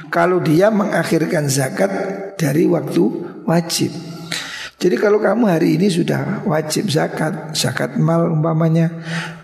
Kalau 0.08 0.38
dia 0.40 0.70
mengakhirkan 0.70 1.50
zakat 1.50 1.90
dari 2.38 2.64
waktu 2.68 3.02
wajib 3.44 3.90
Jadi 4.78 4.96
kalau 4.98 5.18
kamu 5.18 5.46
hari 5.50 5.76
ini 5.76 5.90
sudah 5.90 6.46
wajib 6.46 6.88
zakat 6.88 7.54
Zakat 7.54 7.98
mal 7.98 8.30
umpamanya 8.30 8.90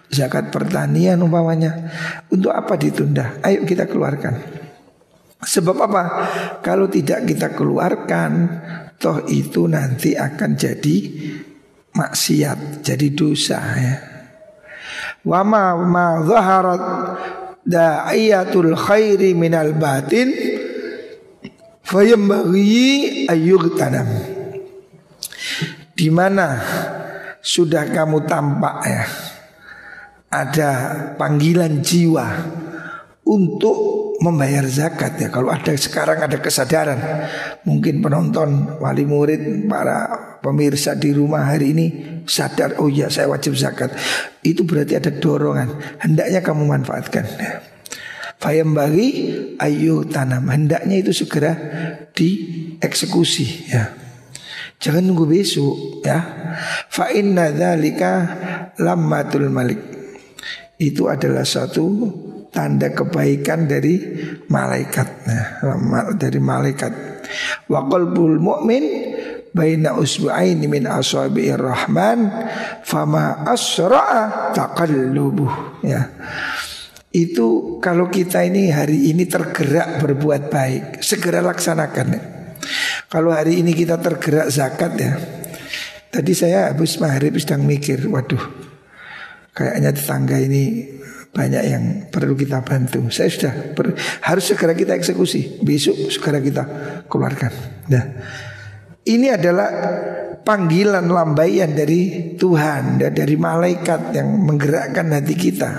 zakat 0.08 0.48
pertanian 0.48 1.20
umpamanya 1.20 1.92
untuk 2.32 2.52
apa 2.52 2.74
ditunda? 2.80 3.38
Ayo 3.44 3.64
kita 3.68 3.84
keluarkan. 3.84 4.40
Sebab 5.38 5.76
apa? 5.86 6.02
Kalau 6.64 6.90
tidak 6.90 7.28
kita 7.30 7.54
keluarkan, 7.54 8.30
toh 8.98 9.22
itu 9.30 9.70
nanti 9.70 10.18
akan 10.18 10.58
jadi 10.58 10.96
maksiat, 11.94 12.82
jadi 12.82 13.06
dosa 13.14 13.60
ya. 13.78 14.17
Wa 15.24 15.40
ma 15.44 15.76
ma 15.78 16.22
zaharat 16.24 16.82
da'iyatul 17.68 18.72
khairi 18.74 19.36
minal 19.36 19.76
batin 19.76 20.32
fayambaghi 21.84 23.26
ayyughtanam. 23.28 24.08
Di 25.98 26.08
mana 26.14 26.62
sudah 27.42 27.90
kamu 27.90 28.28
tampak 28.28 28.76
ya 28.86 29.02
ada 30.28 30.70
panggilan 31.16 31.80
jiwa 31.80 32.26
untuk 33.28 33.98
membayar 34.18 34.66
zakat 34.66 35.16
ya. 35.20 35.28
Kalau 35.30 35.52
ada 35.52 35.72
sekarang 35.76 36.18
ada 36.20 36.38
kesadaran, 36.40 37.00
mungkin 37.64 38.02
penonton 38.02 38.80
wali 38.82 39.04
murid 39.06 39.68
para 39.70 40.10
pemirsa 40.42 40.98
di 40.98 41.14
rumah 41.14 41.48
hari 41.48 41.72
ini 41.76 41.86
sadar 42.28 42.76
oh 42.78 42.92
ya 42.92 43.08
saya 43.08 43.26
wajib 43.26 43.56
zakat. 43.56 43.90
Itu 44.44 44.68
berarti 44.68 45.00
ada 45.00 45.10
dorongan. 45.10 46.00
Hendaknya 46.04 46.44
kamu 46.44 46.68
manfaatkan. 46.68 47.24
Ya. 47.40 47.64
Fayam 48.38 48.70
bagi 48.70 49.34
ayu 49.58 50.06
tanam 50.06 50.46
hendaknya 50.46 51.02
itu 51.02 51.10
segera 51.10 51.58
dieksekusi 52.14 53.72
ya. 53.74 53.90
Jangan 54.78 55.10
nunggu 55.10 55.26
besok 55.26 56.06
ya. 56.06 56.22
Fa 56.86 57.10
inna 57.10 57.50
dzalika 57.50 58.12
lammatul 58.78 59.50
malik. 59.50 59.80
Itu 60.78 61.10
adalah 61.10 61.42
satu 61.42 62.06
tanda 62.54 62.94
kebaikan 62.94 63.66
dari 63.66 63.98
malaikat. 64.46 65.08
Nah, 65.26 65.44
dari 66.14 66.38
malaikat. 66.38 66.92
Wa 67.66 67.90
qalbul 67.90 68.38
mu'min 68.38 69.07
baina 69.52 69.96
usbu'aini 69.96 70.66
min 70.68 70.84
asabi'ir 70.86 71.60
rahman 71.60 72.30
fama 72.84 73.44
asra'a 73.48 74.52
taqallubuh 74.54 75.82
ya. 75.84 76.08
Itu 77.08 77.80
kalau 77.80 78.12
kita 78.12 78.44
ini 78.44 78.68
hari 78.68 79.08
ini 79.08 79.24
tergerak 79.24 80.04
berbuat 80.04 80.52
baik, 80.52 81.00
segera 81.00 81.40
laksanakan. 81.40 82.36
Kalau 83.08 83.32
hari 83.32 83.64
ini 83.64 83.72
kita 83.72 83.96
tergerak 83.96 84.52
zakat 84.52 84.92
ya. 85.00 85.16
Tadi 86.08 86.32
saya 86.36 86.72
habis 86.72 87.00
maghrib 87.00 87.36
sedang 87.40 87.64
mikir, 87.64 88.04
waduh, 88.08 88.40
kayaknya 89.56 89.92
tetangga 89.92 90.36
ini 90.36 90.84
banyak 91.32 91.64
yang 91.64 91.84
perlu 92.12 92.36
kita 92.36 92.64
bantu. 92.64 93.08
Saya 93.08 93.28
sudah 93.32 93.52
harus 94.24 94.44
segera 94.48 94.72
kita 94.76 94.96
eksekusi. 94.96 95.60
Besok 95.64 96.12
segera 96.12 96.40
kita 96.40 96.64
keluarkan. 97.08 97.52
Nah, 97.88 98.04
ini 99.08 99.32
adalah 99.32 99.68
panggilan 100.44 101.08
lambaian 101.08 101.72
dari 101.72 102.32
Tuhan 102.36 103.00
dan 103.00 103.12
dari 103.12 103.36
malaikat 103.36 104.16
yang 104.16 104.28
menggerakkan 104.44 105.12
hati 105.12 105.34
kita. 105.36 105.70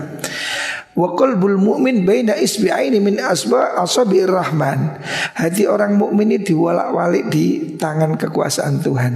Wa 1.00 1.16
qalbul 1.16 1.56
mu'min 1.56 2.04
baina 2.04 2.36
isbi'aini 2.36 3.00
min 3.00 3.22
asba 3.24 3.80
asabir 3.80 4.28
rahman. 4.28 5.00
Hati 5.38 5.64
orang 5.64 5.96
mukmin 5.96 6.36
ini 6.36 6.44
diwalak-walik 6.44 7.32
di 7.32 7.78
tangan 7.80 8.20
kekuasaan 8.20 8.84
Tuhan. 8.84 9.14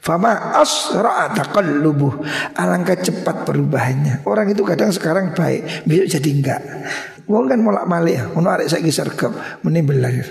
Fama 0.00 0.54
asra'a 0.56 1.34
taqallubuh. 1.34 2.22
Alangkah 2.54 2.98
cepat 2.98 3.42
perubahannya. 3.42 4.22
Orang 4.22 4.54
itu 4.54 4.62
kadang 4.62 4.94
sekarang 4.94 5.34
baik, 5.34 5.86
besok 5.86 6.06
jadi 6.14 6.30
enggak. 6.30 6.62
Wong 7.30 7.46
kan 7.46 7.62
molak 7.62 7.86
malik. 7.86 8.34
Ono 8.34 8.50
arek 8.50 8.66
saiki 8.66 8.90
sergap, 8.90 9.30
meni 9.62 9.86
beler. 9.86 10.26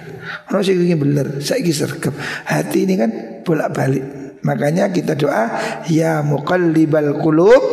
Ono 0.51 0.59
sing 0.59 0.83
ingin 0.83 0.99
beler, 0.99 1.39
saiki 1.39 1.71
sergap. 1.71 2.11
Hati 2.43 2.83
ini 2.83 2.99
kan 2.99 3.09
bolak-balik. 3.47 4.03
Makanya 4.43 4.91
kita 4.91 5.15
doa 5.15 5.47
ya 5.87 6.19
muqallibal 6.19 7.23
qulub 7.23 7.63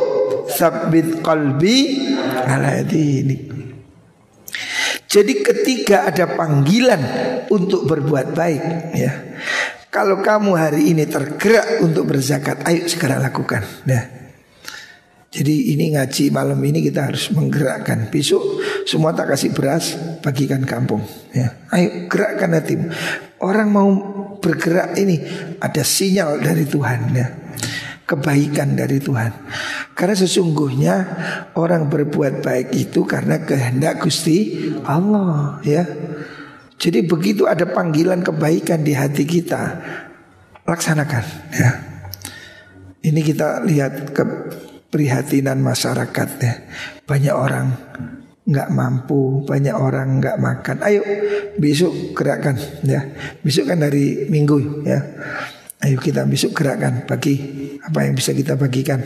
sabbit 0.47 1.27
qalbi 1.27 2.07
ala 2.47 2.87
ini. 2.87 3.37
Jadi 5.07 5.33
ketika 5.43 6.07
ada 6.07 6.39
panggilan 6.39 7.03
untuk 7.51 7.87
berbuat 7.87 8.31
baik 8.31 8.63
ya. 8.95 9.13
Kalau 9.91 10.21
kamu 10.21 10.53
hari 10.61 10.93
ini 10.93 11.09
tergerak 11.09 11.81
untuk 11.81 12.05
berzakat, 12.05 12.61
ayo 12.69 12.85
segera 12.85 13.17
lakukan. 13.17 13.65
Ya. 13.89 14.05
Jadi 15.33 15.73
ini 15.73 15.97
ngaji 15.97 16.33
malam 16.33 16.61
ini 16.65 16.85
kita 16.85 17.13
harus 17.13 17.33
menggerakkan. 17.33 18.13
Besok 18.13 18.56
semua 18.87 19.11
tak 19.13 19.35
kasih 19.35 19.51
beras, 19.51 19.99
bagikan 20.23 20.63
kampung. 20.63 21.03
Ya. 21.35 21.59
Ayo 21.75 22.07
gerakkan 22.07 22.55
hatimu. 22.55 22.87
Orang 23.43 23.75
mau 23.75 23.91
bergerak 24.39 24.95
ini 24.97 25.21
ada 25.59 25.83
sinyal 25.83 26.39
dari 26.39 26.65
Tuhan 26.65 27.01
ya 27.13 27.29
kebaikan 28.07 28.79
dari 28.79 29.03
Tuhan. 29.03 29.35
Karena 29.93 30.15
sesungguhnya 30.15 30.95
orang 31.59 31.91
berbuat 31.91 32.41
baik 32.41 32.71
itu 32.73 33.03
karena 33.03 33.43
kehendak 33.43 34.01
Gusti 34.01 34.71
Allah 34.87 35.59
ya. 35.67 35.83
Jadi 36.79 37.03
begitu 37.03 37.51
ada 37.51 37.67
panggilan 37.67 38.23
kebaikan 38.23 38.87
di 38.87 38.95
hati 38.95 39.27
kita, 39.27 39.83
laksanakan 40.63 41.25
ya. 41.51 41.71
Ini 43.03 43.21
kita 43.23 43.67
lihat 43.67 44.15
keprihatinan 44.15 45.59
masyarakat 45.59 46.29
ya. 46.39 46.55
Banyak 47.07 47.35
orang 47.35 47.67
nggak 48.47 48.71
mampu, 48.71 49.43
banyak 49.43 49.75
orang 49.75 50.23
nggak 50.23 50.39
makan. 50.39 50.77
Ayo 50.87 51.03
besok 51.59 52.15
gerakan 52.15 52.55
ya. 52.87 53.03
Besok 53.43 53.75
kan 53.75 53.83
hari 53.83 54.31
Minggu 54.31 54.87
ya. 54.87 55.03
Ayo 55.83 55.99
kita 55.99 56.23
besok 56.25 56.55
gerakkan 56.55 57.05
bagi 57.05 57.35
apa 57.83 58.07
yang 58.07 58.15
bisa 58.15 58.31
kita 58.31 58.55
bagikan. 58.55 59.03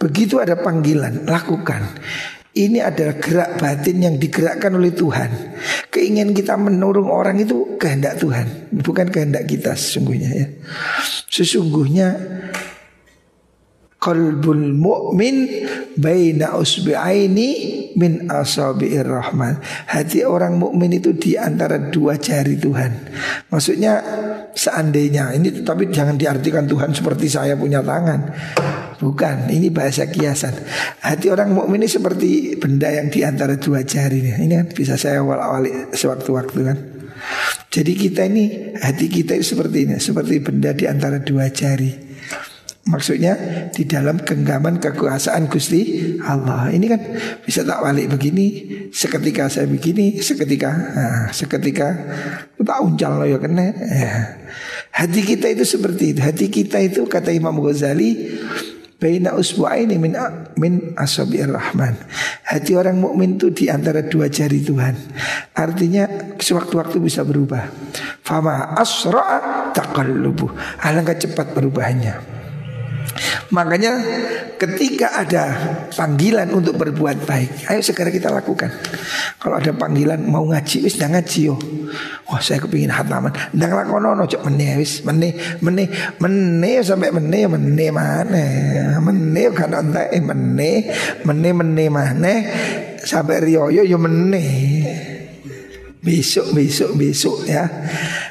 Begitu 0.00 0.40
ada 0.40 0.58
panggilan, 0.58 1.28
lakukan. 1.28 2.00
Ini 2.54 2.86
adalah 2.86 3.18
gerak 3.18 3.58
batin 3.58 3.98
yang 3.98 4.14
digerakkan 4.14 4.78
oleh 4.78 4.94
Tuhan. 4.94 5.58
Keinginan 5.90 6.30
kita 6.30 6.54
menurung 6.54 7.10
orang 7.10 7.34
itu 7.42 7.74
kehendak 7.82 8.22
Tuhan, 8.22 8.70
bukan 8.70 9.10
kehendak 9.10 9.50
kita 9.50 9.74
sesungguhnya 9.74 10.30
ya. 10.30 10.46
Sesungguhnya 11.26 12.14
qalbul 14.04 14.76
mu'min 14.76 15.48
baina 15.96 16.60
usbi'aini 16.60 17.48
min 17.96 18.28
asabi'ir 18.28 19.08
rahman. 19.08 19.64
Hati 19.88 20.28
orang 20.28 20.60
mukmin 20.60 20.92
itu 20.92 21.16
di 21.16 21.40
antara 21.40 21.88
dua 21.88 22.20
jari 22.20 22.60
Tuhan. 22.60 22.92
Maksudnya 23.48 24.04
seandainya 24.52 25.32
ini 25.32 25.64
tapi 25.64 25.88
jangan 25.88 26.20
diartikan 26.20 26.68
Tuhan 26.68 26.92
seperti 26.92 27.32
saya 27.32 27.56
punya 27.56 27.80
tangan. 27.80 28.20
Bukan, 29.00 29.50
ini 29.50 29.68
bahasa 29.72 30.06
kiasan. 30.06 30.54
Hati 31.02 31.32
orang 31.32 31.56
mukmin 31.56 31.82
ini 31.82 31.90
seperti 31.90 32.60
benda 32.60 32.88
yang 32.92 33.08
di 33.08 33.24
antara 33.24 33.56
dua 33.58 33.82
jari 33.82 34.20
ini. 34.20 34.54
Kan 34.54 34.68
bisa 34.70 35.00
saya 35.00 35.24
awal-awali 35.24 35.92
sewaktu-waktu 35.96 36.60
kan. 36.60 36.78
Jadi 37.72 37.92
kita 37.98 38.28
ini 38.28 38.76
hati 38.78 39.10
kita 39.10 39.34
itu 39.34 39.56
seperti 39.56 39.88
ini, 39.88 39.96
seperti 39.98 40.38
benda 40.44 40.70
di 40.76 40.84
antara 40.86 41.18
dua 41.18 41.50
jari. 41.50 42.03
Maksudnya 42.84 43.32
di 43.72 43.88
dalam 43.88 44.20
genggaman 44.20 44.76
kekuasaan 44.76 45.48
Gusti 45.48 46.14
Allah. 46.20 46.68
Ini 46.68 46.84
kan 46.84 47.00
bisa 47.40 47.64
tak 47.64 47.80
balik 47.80 48.12
begini, 48.12 48.46
seketika 48.92 49.48
saya 49.48 49.64
begini, 49.64 50.20
seketika 50.20 50.68
nah, 50.68 51.24
seketika 51.32 51.96
tak 52.60 52.78
uncal 52.84 53.24
lo 53.24 53.24
ya 53.24 53.40
kena. 53.40 53.72
Ya. 53.72 54.36
Hati 54.92 55.24
kita 55.24 55.48
itu 55.48 55.64
seperti 55.64 56.12
itu. 56.12 56.20
Hati 56.20 56.52
kita 56.52 56.76
itu 56.84 57.08
kata 57.08 57.32
Imam 57.32 57.56
Ghazali 57.64 58.36
Baina 59.00 59.36
usbu'aini 59.36 60.00
min 60.00 60.16
min 60.60 60.96
asabi'ir 60.96 61.52
rahman. 61.52 61.92
Hati 62.44 62.72
orang 62.72 63.00
mukmin 63.00 63.36
itu 63.36 63.52
di 63.52 63.68
antara 63.68 64.00
dua 64.00 64.32
jari 64.32 64.64
Tuhan. 64.64 64.96
Artinya 65.56 66.36
sewaktu-waktu 66.36 67.00
bisa 67.04 67.20
berubah. 67.20 67.68
Fama 68.24 68.76
asra'a 68.76 69.72
taqallubu. 69.76 70.52
Alangkah 70.80 71.20
cepat 71.20 71.52
perubahannya. 71.52 72.33
Makanya 73.52 73.92
ketika 74.56 75.20
ada 75.20 75.44
panggilan 75.92 76.50
untuk 76.50 76.80
berbuat 76.80 77.28
baik, 77.28 77.70
ayo 77.70 77.80
segera 77.84 78.10
kita 78.10 78.32
lakukan. 78.32 78.72
Kalau 79.38 79.60
ada 79.60 79.70
panggilan 79.76 80.24
mau 80.24 80.48
ngaji, 80.48 80.88
wis 80.88 80.96
dah 80.96 81.12
ngaji 81.12 81.40
yo. 81.52 81.56
Wah 82.26 82.40
saya 82.40 82.58
kepingin 82.58 82.90
hataman, 82.90 83.30
ndang 83.52 83.76
lakono 83.76 84.16
cok 84.24 84.42
meneh 84.48 84.80
wis 84.80 85.04
meneh 85.04 85.60
meneh 85.60 85.86
meneh 86.18 86.80
sampai 86.80 87.12
meneh 87.12 87.44
meneh 87.46 87.90
mana 87.92 88.46
meneh 88.98 89.46
kan 89.52 89.76
entek 89.76 90.08
eh 90.10 90.22
meneh 90.24 90.76
meneh 91.22 91.52
meneh 91.52 91.88
mana 91.92 92.34
sampai 93.04 93.44
riyoyo 93.44 93.84
yo 93.84 94.00
meneh. 94.00 95.12
Besok 96.04 96.52
besok 96.52 96.90
besok 97.00 97.38
ya. 97.48 97.64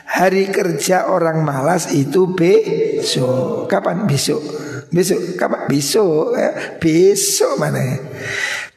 Hari 0.05 0.53
kerja 0.53 1.09
orang 1.09 1.41
malas 1.41 1.89
itu 1.89 2.29
besok. 2.37 3.65
Kapan? 3.65 4.05
Besok 4.05 4.63
Besok 4.93 5.35
kapan? 5.35 5.65
Besok 5.65 6.37
ya. 6.37 6.77
Besok 6.77 7.57
mana 7.57 7.81
ya? 7.81 7.97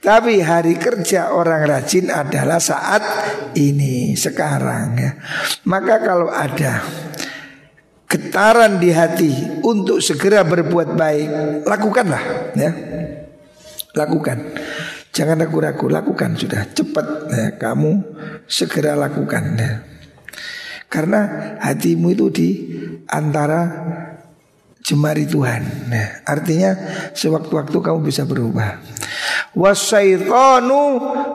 Tapi 0.01 0.41
hari 0.41 0.81
kerja 0.81 1.35
orang 1.35 1.67
rajin 1.67 2.15
adalah 2.15 2.63
saat 2.63 3.03
ini 3.59 4.15
Sekarang 4.15 4.95
ya 4.95 5.19
Maka 5.67 5.99
kalau 5.99 6.31
ada 6.31 6.85
Getaran 8.07 8.79
di 8.79 8.95
hati 8.95 9.33
Untuk 9.67 9.99
segera 9.99 10.47
berbuat 10.47 10.95
baik 10.95 11.29
Lakukanlah 11.67 12.55
ya 12.55 12.71
Lakukan 13.99 14.39
Jangan 15.11 15.43
ragu-ragu 15.43 15.91
Lakukan 15.91 16.39
sudah 16.39 16.71
cepat 16.71 17.07
ya, 17.33 17.47
Kamu 17.59 17.93
segera 18.47 18.95
lakukan 18.95 19.45
ya. 19.59 19.83
Karena 20.87 21.57
hatimu 21.59 22.15
itu 22.15 22.27
di 22.31 22.49
antara 23.11 23.67
jemari 24.87 25.27
Tuhan. 25.27 25.91
Nah, 25.91 26.23
artinya 26.23 26.71
sewaktu-waktu 27.11 27.75
kamu 27.75 28.07
bisa 28.07 28.23
berubah. 28.23 28.79
Wasaitonu 29.59 30.83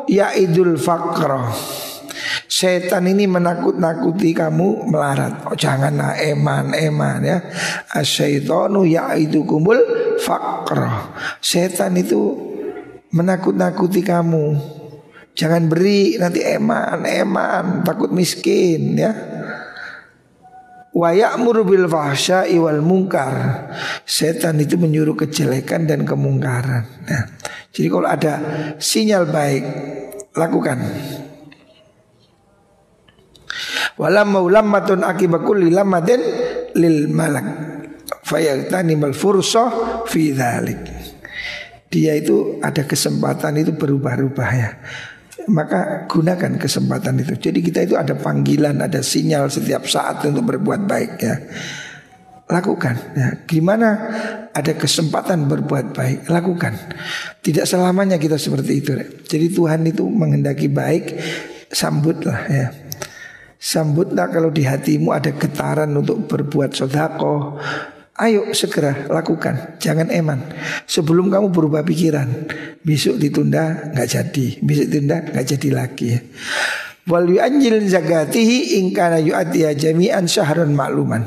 idul 0.08 0.80
faqra. 0.80 1.52
Setan 2.48 3.12
ini 3.12 3.28
menakut-nakuti 3.28 4.32
kamu 4.32 4.88
melarat. 4.88 5.52
Oh, 5.52 5.58
janganlah 5.58 6.16
eman 6.16 6.72
eman 6.72 7.20
ya. 7.28 7.38
Asyaitonu 7.92 8.88
ya'idukumul 8.88 9.80
faqra. 10.24 11.12
Setan 11.44 12.00
itu 12.00 12.38
menakut-nakuti 13.12 14.00
kamu 14.00 14.80
Jangan 15.32 15.72
beri 15.72 16.20
nanti 16.20 16.44
eman, 16.44 17.08
eman, 17.08 17.88
takut 17.88 18.12
miskin 18.12 19.00
ya. 19.00 19.16
Wa 20.92 21.16
ya'muru 21.16 21.64
bil 21.64 21.88
fahsya'i 21.88 22.60
wal 22.60 22.84
mungkar. 22.84 23.34
Setan 24.04 24.60
itu 24.60 24.76
menyuruh 24.76 25.16
kejelekan 25.16 25.88
dan 25.88 26.04
kemungkaran. 26.04 26.84
Nah, 27.08 27.24
jadi 27.72 27.88
kalau 27.88 28.08
ada 28.12 28.34
sinyal 28.76 29.32
baik, 29.32 29.64
lakukan. 30.36 30.84
Walam 33.96 34.28
maulammatun 34.36 35.08
akibakul 35.08 35.64
lilamatin 35.64 36.20
lil 36.76 37.08
malak. 37.08 37.48
Fayagtani 38.28 39.00
mal 39.00 39.16
fursoh 39.16 40.04
fi 40.08 40.36
dhalik. 40.36 40.80
Dia 41.92 42.16
itu 42.16 42.60
ada 42.64 42.88
kesempatan 42.88 43.60
itu 43.60 43.76
berubah-ubah 43.76 44.50
ya 44.56 44.80
maka 45.50 46.06
gunakan 46.06 46.60
kesempatan 46.60 47.22
itu. 47.24 47.34
Jadi 47.38 47.60
kita 47.64 47.80
itu 47.86 47.96
ada 47.98 48.14
panggilan, 48.14 48.78
ada 48.82 49.02
sinyal 49.02 49.50
setiap 49.50 49.88
saat 49.90 50.22
untuk 50.28 50.46
berbuat 50.54 50.86
baik 50.86 51.12
ya. 51.22 51.36
Lakukan 52.52 52.96
ya. 53.16 53.30
Gimana 53.48 53.90
ada 54.52 54.74
kesempatan 54.76 55.48
berbuat 55.48 55.96
baik, 55.96 56.28
lakukan. 56.28 56.76
Tidak 57.40 57.64
selamanya 57.64 58.20
kita 58.20 58.36
seperti 58.36 58.72
itu. 58.84 58.92
Jadi 59.24 59.48
Tuhan 59.56 59.88
itu 59.88 60.04
menghendaki 60.04 60.68
baik, 60.68 61.16
sambutlah 61.72 62.46
ya. 62.52 62.68
Sambutlah 63.62 64.28
kalau 64.34 64.50
di 64.50 64.66
hatimu 64.66 65.14
ada 65.14 65.32
getaran 65.38 65.94
untuk 65.94 66.26
berbuat 66.26 66.74
sodako 66.74 67.62
Ayo 68.22 68.54
segera 68.54 69.10
lakukan, 69.10 69.82
jangan 69.82 70.14
eman. 70.14 70.46
Sebelum 70.86 71.34
kamu 71.34 71.50
berubah 71.50 71.82
pikiran, 71.82 72.30
besok 72.86 73.18
ditunda 73.18 73.90
nggak 73.98 74.08
jadi, 74.14 74.46
besok 74.62 74.86
ditunda 74.94 75.18
nggak 75.26 75.46
jadi 75.58 75.70
lagi. 75.74 76.08
Ya. 76.14 76.20
Wal 77.10 77.34
yu'anjil 77.34 77.82
zakatihi 77.90 78.78
in 78.78 78.94
kana 78.94 79.18
yu'atiya 79.18 79.74
jami'an 79.74 80.30
syahrun 80.30 80.78
makluman. 80.78 81.26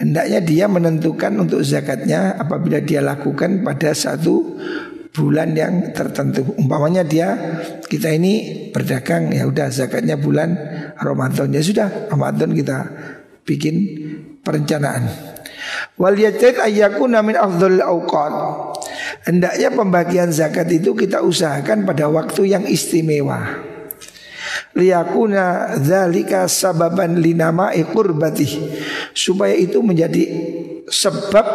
Hendaknya 0.00 0.40
dia 0.40 0.64
menentukan 0.64 1.44
untuk 1.44 1.60
zakatnya 1.60 2.40
apabila 2.40 2.80
dia 2.80 3.04
lakukan 3.04 3.60
pada 3.60 3.92
satu 3.92 4.56
bulan 5.12 5.52
yang 5.52 5.92
tertentu. 5.92 6.56
Umpamanya 6.56 7.04
dia 7.04 7.36
kita 7.84 8.16
ini 8.16 8.66
berdagang 8.72 9.28
ya 9.28 9.44
udah 9.44 9.68
zakatnya 9.68 10.16
bulan 10.16 10.56
Ramadan 10.96 11.52
ya 11.52 11.60
sudah 11.60 12.08
Ramadan 12.08 12.56
kita 12.56 12.78
bikin 13.44 13.76
perencanaan. 14.40 15.33
Wal 16.00 16.18
yajtahid 16.18 16.58
ayyakuna 16.58 17.22
min 17.22 17.36
afdhalil 17.38 17.84
awqat. 17.84 18.34
Hendaknya 19.28 19.68
pembagian 19.72 20.30
zakat 20.34 20.68
itu 20.72 20.92
kita 20.92 21.22
usahakan 21.22 21.86
pada 21.86 22.10
waktu 22.10 22.50
yang 22.50 22.64
istimewa. 22.66 23.72
Liyakuna 24.74 25.78
dzalika 25.78 26.50
sababan 26.50 27.22
linama'i 27.22 27.86
qurbati. 27.86 28.48
Supaya 29.14 29.54
itu 29.54 29.78
menjadi 29.80 30.26
sebab 30.90 31.46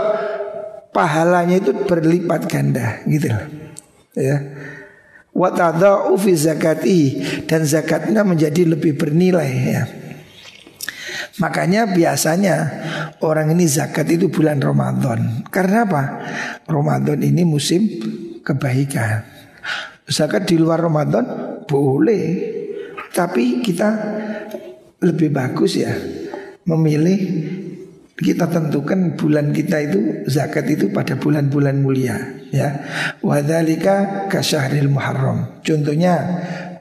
pahalanya 0.95 1.59
itu 1.59 1.71
berlipat 1.85 2.49
ganda 2.49 3.03
gitu 3.05 3.29
Ya. 4.17 4.41
Wa 5.31 5.53
tadau 5.53 6.17
fi 6.19 6.35
zakati 6.35 7.23
dan 7.47 7.63
zakatnya 7.63 8.25
menjadi 8.25 8.67
lebih 8.67 8.99
bernilai 8.99 9.51
ya. 9.69 9.83
Makanya 11.39 11.87
biasanya 11.87 12.55
orang 13.23 13.55
ini 13.55 13.65
zakat 13.65 14.11
itu 14.11 14.27
bulan 14.27 14.59
Ramadan. 14.59 15.47
Karena 15.47 15.87
apa? 15.87 16.03
Ramadan 16.67 17.23
ini 17.23 17.47
musim 17.47 17.87
kebaikan. 18.43 19.23
Zakat 20.03 20.51
di 20.51 20.59
luar 20.59 20.83
Ramadan 20.83 21.25
boleh. 21.63 22.25
Tapi 23.09 23.63
kita 23.63 23.89
lebih 24.99 25.31
bagus 25.31 25.79
ya 25.79 25.95
memilih 26.67 27.19
kita 28.19 28.51
tentukan 28.51 29.15
bulan 29.15 29.55
kita 29.55 29.79
itu 29.79 30.27
zakat 30.27 30.67
itu 30.67 30.91
pada 30.91 31.15
bulan-bulan 31.15 31.79
mulia 31.79 32.19
ya. 32.51 32.83
Wadzalika 33.23 34.27
kasyahril 34.27 34.91
Muharram. 34.91 35.63
Contohnya 35.63 36.19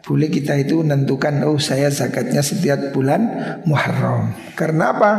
boleh 0.05 0.29
kita 0.33 0.57
itu 0.57 0.81
menentukan 0.81 1.45
oh 1.45 1.61
saya 1.61 1.93
zakatnya 1.93 2.41
setiap 2.41 2.95
bulan 2.95 3.21
Muharram. 3.69 4.33
Karena 4.55 4.95
apa? 4.95 5.11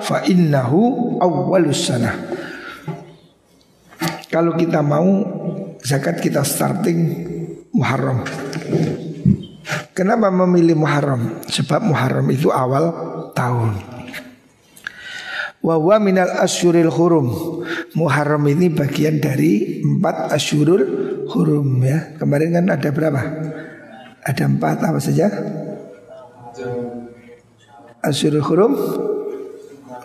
Fa 0.00 0.24
innahu 0.24 1.16
awwalus. 1.20 1.92
Kalau 4.30 4.54
kita 4.54 4.80
mau 4.80 5.08
zakat 5.82 6.22
kita 6.22 6.46
starting 6.46 6.98
Muharram. 7.74 8.22
Kenapa 9.94 10.32
memilih 10.32 10.78
Muharram? 10.78 11.42
Sebab 11.50 11.84
Muharram 11.84 12.26
itu 12.32 12.48
awal 12.48 12.94
tahun. 13.36 13.90
Wa 15.60 15.76
minal 16.00 16.40
asyuril 16.40 16.88
hurum 16.88 17.28
Muharram 17.92 18.48
ini 18.48 18.72
bagian 18.72 19.20
dari 19.20 19.84
empat 19.84 20.32
asyurul 20.32 20.84
hurum 21.28 21.84
ya 21.84 22.16
Kemarin 22.16 22.56
kan 22.56 22.66
ada 22.72 22.88
berapa? 22.88 23.20
Ada 24.20 24.44
empat 24.44 24.84
apa 24.84 25.00
saja? 25.00 25.26
Asyurul 28.00 28.44
Hurum 28.44 28.74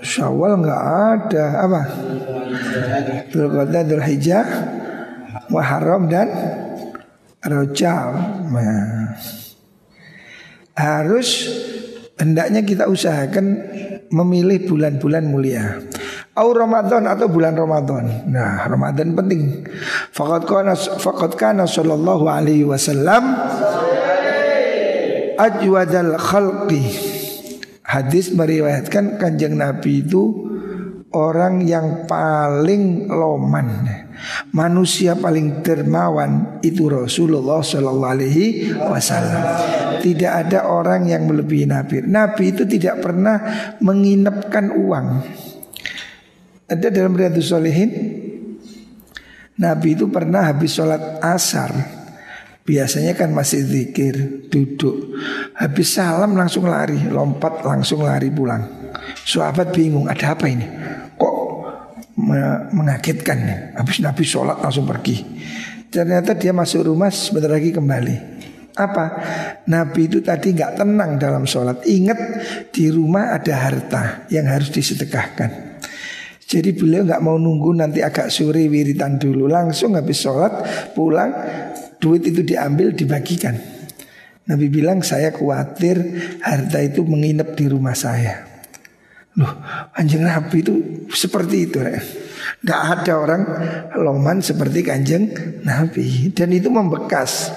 Syawal 0.06 0.62
nggak 0.62 0.84
ada 0.86 1.46
apa? 1.66 1.82
Dzulqa'dah, 3.34 3.82
Dzulhijjah, 3.90 4.46
Muharram 5.50 6.06
dan 6.06 6.30
Rajab. 7.42 8.14
Nah. 8.54 9.18
Harus 10.76 11.50
hendaknya 12.22 12.62
kita 12.62 12.86
usahakan 12.86 13.46
memilih 14.14 14.70
bulan-bulan 14.70 15.24
mulia. 15.26 15.82
Au 16.36 16.52
Ramadan 16.52 17.08
atau 17.08 17.32
bulan 17.32 17.56
Ramadan. 17.56 18.28
Nah, 18.28 18.68
Ramadan 18.68 19.16
penting. 19.16 19.64
Faqad 20.12 20.44
kana 20.44 20.76
faqad 20.76 21.40
sallallahu 21.40 22.28
alaihi 22.28 22.68
wasallam 22.68 23.40
ajwadal 25.38 26.16
khalqi 26.20 26.84
Hadis 27.86 28.34
meriwayatkan 28.34 29.22
kanjeng 29.22 29.62
Nabi 29.62 30.02
itu 30.02 30.24
orang 31.14 31.62
yang 31.62 32.10
paling 32.10 33.06
loman 33.08 33.86
Manusia 34.52 35.14
paling 35.14 35.62
dermawan 35.62 36.60
itu 36.66 36.88
Rasulullah 36.90 37.60
Shallallahu 37.62 38.14
Alaihi 38.16 38.74
Wasallam. 38.74 39.44
Tidak 40.02 40.32
ada 40.32 40.72
orang 40.72 41.12
yang 41.12 41.28
melebihi 41.28 41.68
Nabi. 41.68 42.02
Nabi 42.08 42.56
itu 42.56 42.64
tidak 42.64 43.04
pernah 43.04 43.38
menginapkan 43.84 44.72
uang. 44.72 45.08
Ada 46.66 46.90
dalam 46.90 47.14
Riyadus 47.14 47.54
Solehin 47.54 47.92
Nabi 49.56 49.96
itu 49.96 50.10
pernah 50.10 50.50
habis 50.50 50.74
sholat 50.74 51.22
asar 51.22 51.72
Biasanya 52.66 53.14
kan 53.14 53.30
masih 53.30 53.62
zikir, 53.62 54.50
duduk. 54.50 55.14
Habis 55.54 56.02
salam 56.02 56.34
langsung 56.34 56.66
lari, 56.66 56.98
lompat 56.98 57.62
langsung 57.62 58.02
lari 58.02 58.34
pulang. 58.34 58.90
Sahabat 59.22 59.70
bingung, 59.70 60.10
ada 60.10 60.34
apa 60.34 60.50
ini? 60.50 60.66
Kok 61.14 61.36
mengagetkan? 62.74 63.70
Habis 63.78 64.02
Nabi 64.02 64.26
sholat 64.26 64.66
langsung 64.66 64.90
pergi. 64.90 65.22
Ternyata 65.94 66.34
dia 66.34 66.58
masuk 66.58 66.90
rumah 66.90 67.14
sebentar 67.14 67.54
lagi 67.54 67.70
kembali. 67.70 68.16
Apa? 68.76 69.06
Nabi 69.70 70.10
itu 70.10 70.26
tadi 70.26 70.58
nggak 70.58 70.82
tenang 70.82 71.22
dalam 71.22 71.46
sholat. 71.46 71.86
Ingat 71.86 72.20
di 72.74 72.90
rumah 72.90 73.38
ada 73.38 73.62
harta 73.62 74.26
yang 74.34 74.50
harus 74.50 74.74
disedekahkan. 74.74 75.78
Jadi 76.46 76.78
beliau 76.78 77.06
nggak 77.06 77.22
mau 77.26 77.42
nunggu 77.42 77.74
nanti 77.74 78.06
agak 78.06 78.30
sore 78.30 78.70
wiritan 78.70 79.18
dulu 79.18 79.50
Langsung 79.50 79.98
habis 79.98 80.22
sholat 80.22 80.54
pulang 80.94 81.34
duit 82.00 82.24
itu 82.28 82.42
diambil 82.42 82.92
dibagikan. 82.92 83.56
Nabi 84.46 84.70
bilang 84.70 85.02
saya 85.02 85.34
khawatir 85.34 85.98
harta 86.46 86.78
itu 86.84 87.02
menginap 87.02 87.58
di 87.58 87.66
rumah 87.66 87.98
saya. 87.98 88.46
Loh, 89.36 89.52
anjing 89.98 90.24
Nabi 90.24 90.64
itu 90.64 90.76
seperti 91.12 91.68
itu. 91.68 91.82
Tidak 91.82 92.82
ada 92.82 93.14
orang 93.20 93.42
loman 94.00 94.40
seperti 94.40 94.86
kanjeng 94.86 95.34
Nabi 95.66 96.32
dan 96.32 96.54
itu 96.54 96.70
membekas. 96.70 97.52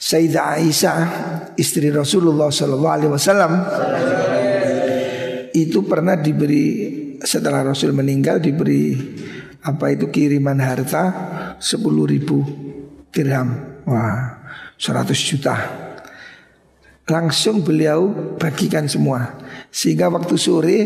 Sayyidah 0.00 0.56
Aisyah 0.56 1.00
istri 1.60 1.92
Rasulullah 1.92 2.48
Wasallam 2.48 3.52
itu 5.52 5.84
pernah 5.84 6.16
diberi 6.16 6.66
setelah 7.20 7.60
Rasul 7.60 7.92
meninggal 7.92 8.40
diberi 8.40 8.96
apa 9.60 9.92
itu 9.92 10.08
kiriman 10.08 10.56
harta 10.56 11.04
sepuluh 11.60 12.08
ribu 12.08 12.40
dirham. 13.14 13.78
Wah, 13.86 14.40
100 14.78 15.14
juta. 15.14 15.56
Langsung 17.10 17.66
beliau 17.66 18.34
bagikan 18.38 18.86
semua. 18.86 19.38
Sehingga 19.70 20.10
waktu 20.10 20.34
sore 20.38 20.78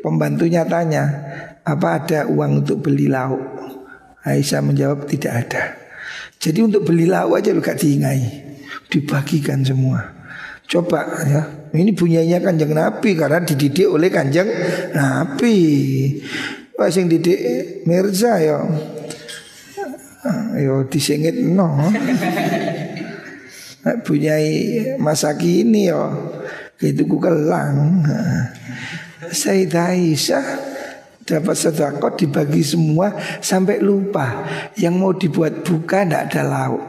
pembantunya 0.00 0.64
tanya, 0.64 1.04
apa 1.64 2.00
ada 2.00 2.20
uang 2.28 2.64
untuk 2.64 2.80
beli 2.88 3.12
lauk? 3.12 3.44
Aisyah 4.24 4.64
menjawab 4.64 5.04
tidak 5.06 5.32
ada. 5.46 5.62
Jadi 6.40 6.58
untuk 6.64 6.82
beli 6.88 7.04
lauk 7.04 7.38
aja 7.38 7.52
lu 7.52 7.60
gak 7.60 7.78
diingai. 7.78 8.46
dibagikan 8.90 9.66
semua. 9.66 10.14
Coba 10.66 11.06
ya, 11.22 11.42
ini 11.78 11.94
punyanya 11.94 12.42
kanjeng 12.42 12.74
Nabi 12.74 13.14
karena 13.14 13.38
dididik 13.42 13.86
oleh 13.86 14.10
kanjeng 14.10 14.50
Nabi. 14.94 15.58
Wah 16.74 16.90
sing 16.90 17.06
didik 17.06 17.38
Mirza 17.86 18.36
ya, 18.42 18.66
yo 20.58 20.86
disengit 20.88 21.36
no. 21.36 21.78
Punyai 24.02 24.50
masa 24.98 25.38
kini 25.38 25.86
yo, 25.90 26.10
itu 26.82 27.06
ku 27.06 27.22
kelang. 27.22 28.02
Sayyidah 29.30 29.94
Aisyah 29.94 30.46
dapat 31.22 31.54
sedekah 31.54 32.12
dibagi 32.18 32.66
semua 32.66 33.14
sampai 33.38 33.78
lupa 33.78 34.46
yang 34.74 34.98
mau 34.98 35.14
dibuat 35.14 35.62
buka 35.62 36.02
tidak 36.02 36.34
ada 36.34 36.42
lauk. 36.42 36.82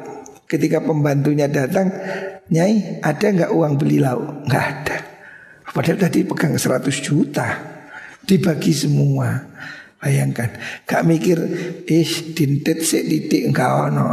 Ketika 0.47 0.79
pembantunya 0.79 1.45
datang, 1.51 1.91
Nyai 2.47 3.03
ada 3.03 3.27
nggak 3.27 3.51
uang 3.51 3.73
beli 3.75 3.99
lauk? 3.99 4.47
Nggak 4.47 4.63
ada. 4.63 4.97
Padahal 5.67 5.99
tadi 5.99 6.23
pegang 6.23 6.55
100 6.55 7.03
juta 7.03 7.47
dibagi 8.23 8.71
semua. 8.71 9.35
Bayangkan, 10.07 10.55
gak 10.87 11.03
mikir, 11.03 11.35
ih 11.83 12.31
dintet 12.31 12.79
sik 12.79 13.11
didik 13.11 13.51
enggak 13.51 13.91
ono. 13.91 14.07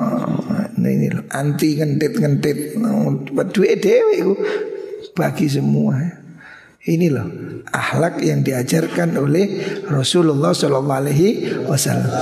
Nah 0.74 0.90
ini 0.90 1.06
loh, 1.06 1.22
anti 1.30 1.78
ngentit 1.78 2.18
ngentit, 2.18 2.58
duit 3.54 3.78
dewe 3.78 4.34
bagi 5.14 5.46
semua. 5.46 5.94
Ini 6.82 7.06
loh 7.14 7.30
akhlak 7.70 8.26
yang 8.26 8.42
diajarkan 8.42 9.14
oleh 9.22 9.62
Rasulullah 9.86 10.50
Shallallahu 10.50 10.98
Alaihi 11.06 11.62
Wasallam. 11.62 12.12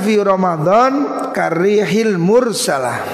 Fi 0.00 0.14
Ramadan 0.16 0.92
karihil 1.36 2.16
mursalah. 2.16 3.04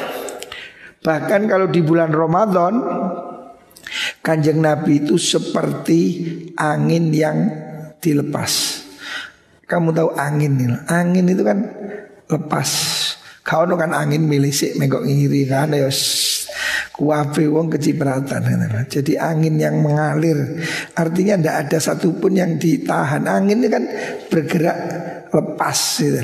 Bahkan 1.03 1.50
kalau 1.50 1.66
di 1.66 1.82
bulan 1.82 2.14
Ramadan 2.14 2.78
Kanjeng 4.22 4.62
Nabi 4.62 5.03
itu 5.03 5.18
seperti 5.18 6.00
angin 6.55 7.11
yang 7.11 7.38
dilepas. 7.98 8.82
Kamu 9.73 9.89
tahu 9.97 10.12
angin 10.20 10.61
nih, 10.61 10.68
angin 10.85 11.33
itu 11.33 11.41
kan 11.41 11.64
lepas. 12.29 12.68
Kau 13.41 13.64
kan 13.64 13.97
angin 13.97 14.29
milisik 14.29 14.77
megok 14.77 15.09
ngiri 15.09 15.49
kan 15.49 15.73
ya 15.73 15.89
kuape 16.93 17.49
wong 17.49 17.73
kecipratan. 17.73 18.45
Jadi 18.87 19.16
angin 19.16 19.57
yang 19.57 19.81
mengalir, 19.81 20.61
artinya 20.93 21.41
tidak 21.41 21.57
ada 21.66 21.79
satupun 21.81 22.37
yang 22.37 22.61
ditahan. 22.61 23.25
Angin 23.25 23.64
ini 23.64 23.68
kan 23.73 23.85
bergerak 24.29 24.79
lepas 25.33 25.79
gitu 25.99 26.20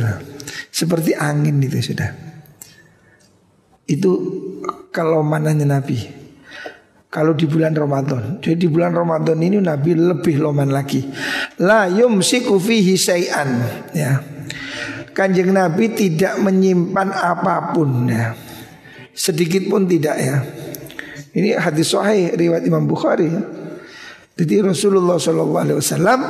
Seperti 0.69 1.17
angin 1.17 1.59
itu 1.65 1.81
sudah. 1.81 2.13
Itu 3.89 4.13
kalau 4.93 5.25
mananya 5.25 5.81
Nabi. 5.81 6.18
Kalau 7.19 7.35
di 7.35 7.51
bulan 7.51 7.75
Ramadan. 7.75 8.39
Jadi 8.39 8.55
di 8.63 8.69
bulan 8.71 8.95
Ramadan 8.95 9.43
ini 9.43 9.59
Nabi 9.59 9.91
lebih 9.91 10.39
loman 10.39 10.71
lagi. 10.71 11.03
La 11.59 11.91
yumsiku 11.91 12.63
fihi 12.63 12.95
syai'an 12.95 13.51
ya. 13.91 14.23
Kanjeng 15.11 15.51
Nabi 15.51 15.99
tidak 15.99 16.39
menyimpan 16.39 17.11
apa 17.11 17.75
pun 17.75 18.07
ya. 18.07 18.39
Sedikit 19.11 19.67
pun 19.67 19.91
tidak 19.91 20.15
ya. 20.15 20.47
Ini 21.35 21.59
hadis 21.59 21.91
sahih 21.91 22.39
riwayat 22.39 22.63
Imam 22.63 22.87
Bukhari 22.87 23.27
ya. 23.27 23.43
Jadi 24.39 24.63
Rasulullah 24.63 25.19
Shallallahu 25.19 25.59
Alaihi 25.59 25.79
Wasallam 25.83 26.21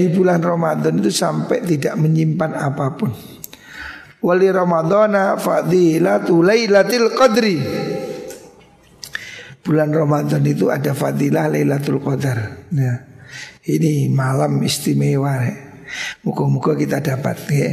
di 0.00 0.08
bulan 0.16 0.40
Ramadan 0.40 0.96
itu 0.96 1.12
sampai 1.12 1.60
tidak 1.60 1.92
menyimpan 2.00 2.56
apa 2.56 2.96
pun. 2.96 3.12
Wali 4.24 4.48
Ramadana 4.48 5.36
fadilatul 5.36 6.40
lailatul 6.40 7.12
qadri 7.12 7.60
bulan 9.64 9.92
Ramadan 9.92 10.42
itu 10.48 10.72
ada 10.72 10.96
fadilah 10.96 11.52
Lailatul 11.52 12.00
Qadar. 12.00 12.68
Ya. 12.72 13.06
Ini 13.64 14.08
malam 14.10 14.60
istimewa. 14.64 15.36
Ya. 15.44 15.56
Muka-muka 16.24 16.78
kita 16.78 17.02
dapat 17.02 17.36
ya. 17.50 17.70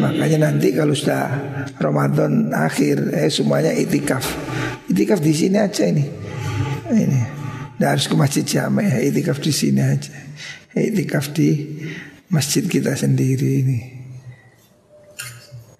Makanya 0.00 0.50
nanti 0.50 0.72
kalau 0.72 0.96
sudah 0.96 1.28
Ramadan 1.80 2.52
akhir 2.52 3.12
eh 3.12 3.28
semuanya 3.32 3.72
itikaf. 3.72 4.24
Itikaf 4.88 5.20
di 5.20 5.32
sini 5.32 5.56
aja 5.60 5.84
ini. 5.88 6.04
Ini. 6.92 7.20
Nah, 7.80 7.88
harus 7.88 8.06
ke 8.06 8.14
masjid 8.14 8.44
jamaah 8.44 8.84
ya, 8.84 8.98
itikaf 9.10 9.40
di 9.42 9.52
sini 9.52 9.80
aja. 9.80 10.14
Itikaf 10.76 11.32
di 11.34 11.80
masjid 12.28 12.64
kita 12.68 12.94
sendiri 12.94 13.50
ini. 13.64 13.80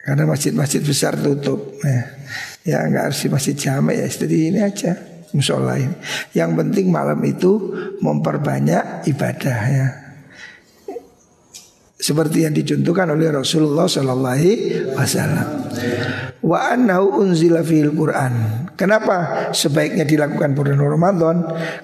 Karena 0.03 0.27
masjid-masjid 0.27 0.83
besar 0.83 1.15
tutup 1.15 1.79
ya. 1.85 2.01
Ya 2.63 2.79
nggak 2.87 3.13
harus 3.13 3.21
di 3.23 3.29
masjid 3.29 3.55
jamaah 3.55 4.03
ya, 4.03 4.07
jadi 4.09 4.37
ini 4.51 4.61
aja 4.63 5.12
musola 5.33 5.77
ini. 5.77 5.97
Yang 6.37 6.51
penting 6.65 6.87
malam 6.93 7.21
itu 7.25 7.73
memperbanyak 8.01 9.09
ibadah 9.09 9.59
ya. 9.69 9.89
Seperti 12.03 12.43
yang 12.43 12.51
dicontohkan 12.51 13.15
oleh 13.15 13.31
Rasulullah 13.31 13.87
Sallallahu 13.87 14.99
Wasallam. 14.99 15.49
Wa 16.43 16.75
annahu 16.75 17.23
unzila 17.23 17.63
fil 17.63 17.95
Quran. 17.95 18.67
Kenapa 18.75 19.47
sebaiknya 19.55 20.03
dilakukan 20.03 20.59
bulan 20.59 20.83
Ramadan? 20.83 21.37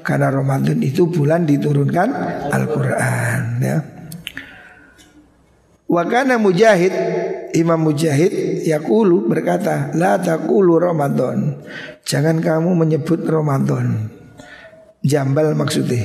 Karena 0.03 0.35
Ramadan 0.35 0.83
itu 0.83 1.07
bulan 1.07 1.47
diturunkan 1.47 2.09
Al 2.51 2.67
Quran. 2.67 3.43
Ya. 3.63 3.79
Wa 5.87 6.03
kana 6.11 6.37
mujahid 6.43 6.91
Imam 7.57 7.81
Mujahid 7.89 8.65
Yakulu 8.67 9.29
berkata 9.29 9.95
La 9.97 10.21
takulu 10.21 10.77
Ramadan. 10.77 11.63
Jangan 12.05 12.43
kamu 12.43 12.75
menyebut 12.75 13.25
Ramadan. 13.25 14.13
Jambal 15.05 15.55
maksudnya 15.55 16.05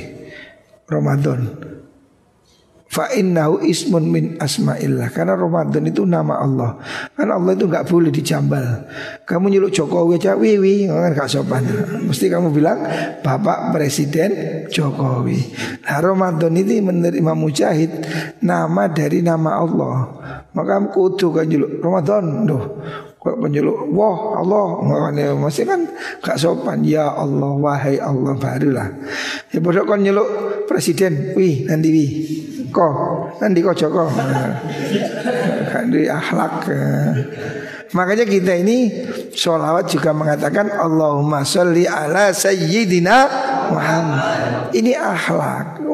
Ramadan 0.86 1.50
Fa 2.94 3.10
innahu 3.10 3.58
ismun 3.66 4.06
min 4.06 4.24
asma'illah. 4.38 5.10
Karena 5.10 5.34
Ramadan 5.34 5.82
itu 5.82 6.06
nama 6.06 6.38
Allah. 6.38 6.78
Karena 7.18 7.42
Allah 7.42 7.58
itu 7.58 7.66
nggak 7.66 7.90
boleh 7.90 8.14
dijambal. 8.14 8.86
Kamu 9.26 9.50
nyeluk 9.50 9.74
Jokowi 9.74 10.22
aja 10.22 10.38
Wiwi 10.38 10.86
kan 10.86 11.10
gak 11.10 11.26
sopan. 11.26 11.66
Mesti 12.06 12.30
kamu 12.30 12.54
bilang 12.54 12.86
Bapak 13.18 13.74
Presiden 13.74 14.30
Jokowi. 14.70 15.42
Nah 15.82 15.98
Ramadan 15.98 16.54
ini 16.54 16.78
menurut 16.78 17.18
Imam 17.18 17.34
Mujahid 17.34 17.90
Nama 18.38 18.86
dari 18.86 19.26
nama 19.26 19.58
Allah. 19.58 19.94
Maka 20.54 20.86
kudu 20.94 21.34
kan 21.34 21.50
nyeluk 21.50 21.82
Ramadan 21.82 22.46
Duh. 22.46 22.62
Kok 23.18 23.42
penyeluk 23.42 23.90
Wah 23.90 24.38
Allah. 24.38 24.66
Makanya 24.86 25.34
masih 25.34 25.66
kan 25.66 25.82
gak 26.22 26.38
sopan. 26.38 26.86
Ya 26.86 27.10
Allah 27.10 27.58
Wahai 27.58 27.98
Allah 27.98 28.38
Barulah. 28.38 28.86
Ya 29.50 29.58
bodoh 29.58 29.82
kan 29.82 29.98
nyeluk 29.98 30.30
Presiden 30.70 31.34
Wih 31.34 31.66
nanti 31.66 31.90
wih 31.90 32.10
Ko 32.74 32.86
nanti 33.38 33.62
kok 33.62 33.78
Joko. 33.78 34.10
Kan 35.70 35.94
di 35.94 36.10
akhlak. 36.10 36.66
Makanya 37.94 38.26
kita 38.26 38.58
ini 38.58 38.90
Sholawat 39.30 39.86
juga 39.86 40.10
mengatakan 40.10 40.66
Allahumma 40.66 41.46
sholli 41.46 41.86
ala 41.86 42.34
sayyidina 42.34 43.16
Muhammad. 43.70 44.22
Ini 44.74 44.98
akhlak. 44.98 45.86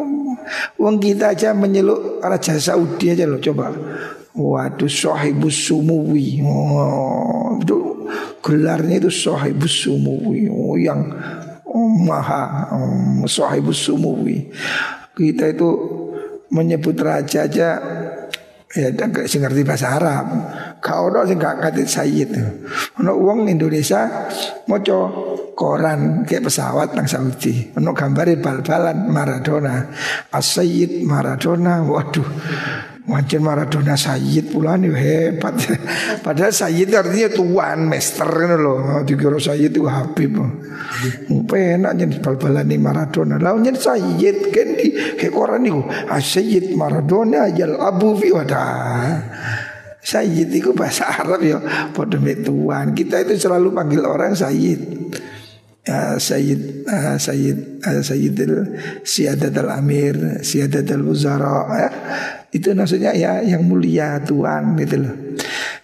Wong 0.81 0.97
kita 0.97 1.37
aja 1.37 1.53
menyeluk 1.53 2.25
Raja 2.25 2.57
Saudi 2.57 3.13
aja 3.13 3.29
loh 3.29 3.39
coba. 3.39 3.71
Waduh 4.33 4.89
sahibus 4.89 5.69
sumuwi. 5.69 6.41
Oh, 6.41 7.61
itu 7.61 8.09
Gelarnya 8.41 9.05
itu 9.05 9.13
sahibus 9.13 9.85
sumuwi. 9.85 10.49
Oh, 10.49 10.75
Yang 10.81 11.13
oh, 11.69 11.93
maha 12.09 12.73
oh, 12.73 13.29
sahibus 13.29 13.85
sumuwi. 13.85 14.49
Kita 15.13 15.53
itu 15.53 15.69
menyebut 16.51 16.99
raja 16.99 17.47
aja 17.47 17.69
ya 18.71 18.87
gak 18.95 19.27
sing 19.27 19.43
ngerti 19.43 19.67
bahasa 19.67 19.99
Arab. 19.99 20.27
Kau 20.79 21.11
ono 21.11 21.27
sing 21.27 21.39
gak 21.43 21.59
ngerti 21.59 21.83
sayyid. 21.87 22.31
Ono 23.03 23.13
uang 23.19 23.51
Indonesia 23.51 24.07
maca 24.71 24.99
koran 25.59 26.23
kayak 26.23 26.47
pesawat 26.47 26.95
nang 26.95 27.11
Saudi. 27.11 27.75
Ono 27.75 27.91
gambare 27.91 28.39
bal-balan 28.39 29.11
Maradona. 29.11 29.91
As-Sayyid 30.31 31.03
Maradona. 31.03 31.83
Waduh. 31.83 32.29
Wajan 33.09 33.41
Maradona 33.41 33.97
Sayyid 33.97 34.53
pula 34.53 34.77
nih 34.77 34.93
hebat. 34.93 35.57
Padahal 36.27 36.53
Sayyid 36.53 36.93
artinya 36.93 37.29
tuan, 37.33 37.89
master 37.89 38.29
kan 38.29 38.53
loh. 38.61 39.01
Dikira 39.09 39.41
Sayyid 39.41 39.73
itu 39.73 39.89
Habib. 39.89 40.37
Penak 41.49 41.93
jadi 41.97 42.17
bal-balan 42.21 42.69
nih 42.69 42.79
Maradona. 42.79 43.41
Lawannya 43.41 43.73
Sayyid 43.73 44.53
kan 44.53 44.69
di 44.77 44.89
koran 45.33 45.65
nih. 45.65 45.75
Ah, 46.13 46.21
Sayyid 46.21 46.77
Maradona 46.77 47.49
yal 47.49 47.81
Abu 47.81 48.21
fi 48.21 48.29
wadah. 48.37 49.25
Sayyid 50.01 50.49
itu 50.53 50.73
bahasa 50.73 51.05
Arab 51.21 51.45
ya 51.45 51.61
Pada 51.93 52.17
tuan 52.41 52.97
Kita 52.97 53.21
itu 53.21 53.37
selalu 53.37 53.69
panggil 53.77 54.01
orang 54.01 54.33
Sayyid 54.33 55.13
ya, 55.85 56.17
Sayyid 56.17 56.89
uh, 56.89 57.21
Sayyid 57.21 57.85
uh, 57.85 58.01
Sayyidil 58.01 58.81
Siadat 59.05 59.53
al-Amir 59.61 60.41
Siadat 60.41 60.89
al-Wuzara 60.89 61.59
ya. 61.77 61.91
Itu 62.51 62.75
maksudnya 62.75 63.15
ya 63.15 63.43
yang 63.47 63.63
mulia 63.63 64.19
Tuhan 64.23 64.75
gitu 64.79 64.97
loh. 65.07 65.15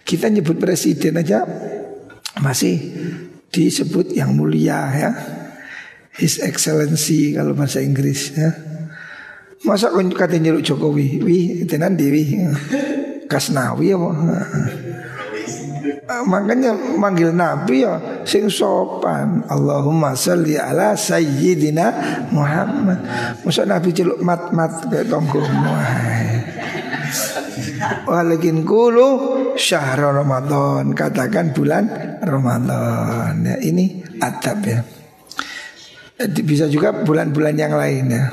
Kita 0.03 0.27
nyebut 0.31 0.59
presiden 0.59 1.19
aja 1.19 1.47
masih 2.43 2.79
disebut 3.51 4.14
yang 4.14 4.35
mulia 4.35 4.91
ya. 4.95 5.11
His 6.17 6.41
Excellency 6.41 7.37
kalau 7.37 7.53
bahasa 7.53 7.85
Inggris 7.85 8.33
ya. 8.35 8.51
Masa 9.67 9.91
kau 9.91 9.99
kata 9.99 10.39
nyeluk 10.39 10.62
Jokowi, 10.62 11.21
wih 11.27 11.45
tenan 11.67 11.99
dewi, 11.99 12.39
kasnawi 13.27 13.99
apa? 13.99 14.09
Uh, 16.07 16.23
makanya 16.23 16.71
manggil 16.95 17.35
Nabi 17.35 17.83
ya 17.83 18.23
sing 18.23 18.47
sopan. 18.47 19.43
Allahumma 19.51 20.14
salli 20.14 20.55
ala 20.55 20.95
sayyidina 20.95 21.87
Muhammad. 22.31 23.03
Masa 23.43 23.67
Nabi 23.67 23.91
celuk 23.91 24.23
mat-mat 24.23 24.87
kayak 24.87 25.11
tonggo 25.11 25.43
Walakin 28.09 28.62
kulu 28.62 29.09
syahr 29.57 29.98
Ramadan. 29.98 30.92
Katakan 30.92 31.52
bulan 31.57 31.84
Ramadan. 32.22 33.44
Ya, 33.44 33.57
Ini 33.61 33.84
adab 34.20 34.59
ya. 34.64 34.80
Bisa 36.44 36.68
juga 36.72 37.04
bulan-bulan 37.04 37.54
yang 37.57 37.76
lain 37.76 38.04
ya. 38.09 38.24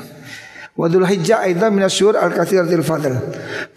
Wadul 0.74 1.06
Hijjah 1.06 1.46
itu 1.46 1.62
minasyur 1.70 2.18
al-kathiratil 2.18 2.82
fadl. 2.82 3.14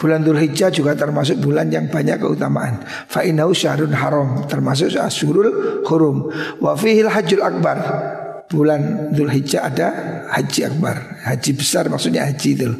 Bulan 0.01 0.25
Dhul 0.25 0.41
Hijjah 0.41 0.73
juga 0.73 0.97
termasuk 0.97 1.37
bulan 1.37 1.69
yang 1.69 1.93
banyak 1.93 2.17
keutamaan. 2.17 2.81
Fa 3.05 3.21
innahu 3.21 3.53
syahrun 3.53 3.93
haram 3.93 4.49
Termasuk 4.49 4.97
asyurul 4.97 5.85
hurum. 5.85 6.33
Wa 6.57 6.73
fihil 6.73 7.05
hajjul 7.05 7.45
akbar 7.45 7.77
bulan 8.47 9.11
Dhul 9.11 9.27
Hijjah 9.27 9.67
ada 9.67 9.87
haji 10.31 10.71
akbar, 10.71 11.19
haji 11.27 11.51
besar 11.51 11.91
maksudnya 11.91 12.23
haji 12.23 12.49
itu. 12.55 12.71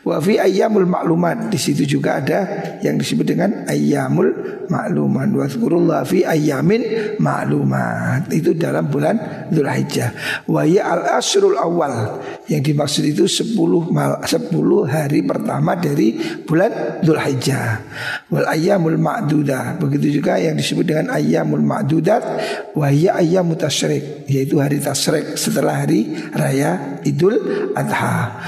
Wa 0.00 0.16
fi 0.16 0.40
ayyamul 0.40 0.88
maklumat 0.88 1.52
di 1.52 1.60
situ 1.60 1.84
juga 1.84 2.24
ada 2.24 2.38
yang 2.80 2.96
disebut 2.96 3.26
dengan 3.28 3.68
ayyamul 3.68 4.32
maklumat. 4.72 5.28
Wa 5.28 5.44
dzkurullah 5.44 6.08
fi 6.08 6.24
ayyamin 6.24 6.82
maklumat. 7.20 8.32
Itu 8.32 8.56
dalam 8.56 8.88
bulan 8.88 9.48
Dhul 9.52 9.68
Hijjah. 9.68 10.08
Wa 10.48 10.64
ya 10.64 10.88
al 10.88 11.20
asrul 11.20 11.60
awal 11.60 12.24
yang 12.48 12.64
dimaksud 12.64 13.04
itu 13.04 13.28
10 13.28 13.60
mal, 13.92 14.24
10 14.24 14.48
hari 14.88 15.20
pertama 15.20 15.76
dari 15.76 16.16
bulan 16.48 17.04
Dhul 17.04 17.20
Hijjah. 17.20 17.84
Wal 18.32 18.48
ayyamul 18.48 18.96
ma'dudah. 18.96 19.76
Begitu 19.76 20.22
juga 20.24 20.40
yang 20.40 20.56
disebut 20.56 20.88
dengan 20.88 21.12
ayyamul 21.12 21.60
ma'dudat 21.60 22.22
wa 22.72 22.88
ya 22.88 23.20
ayyamut 23.20 23.60
tasyrik 23.60 24.24
yaitu 24.24 24.56
hari 24.56 24.80
tasyrik 24.80 25.09
setelah 25.36 25.84
hari 25.84 26.14
raya 26.32 27.00
Idul 27.06 27.36
Adha. 27.74 28.40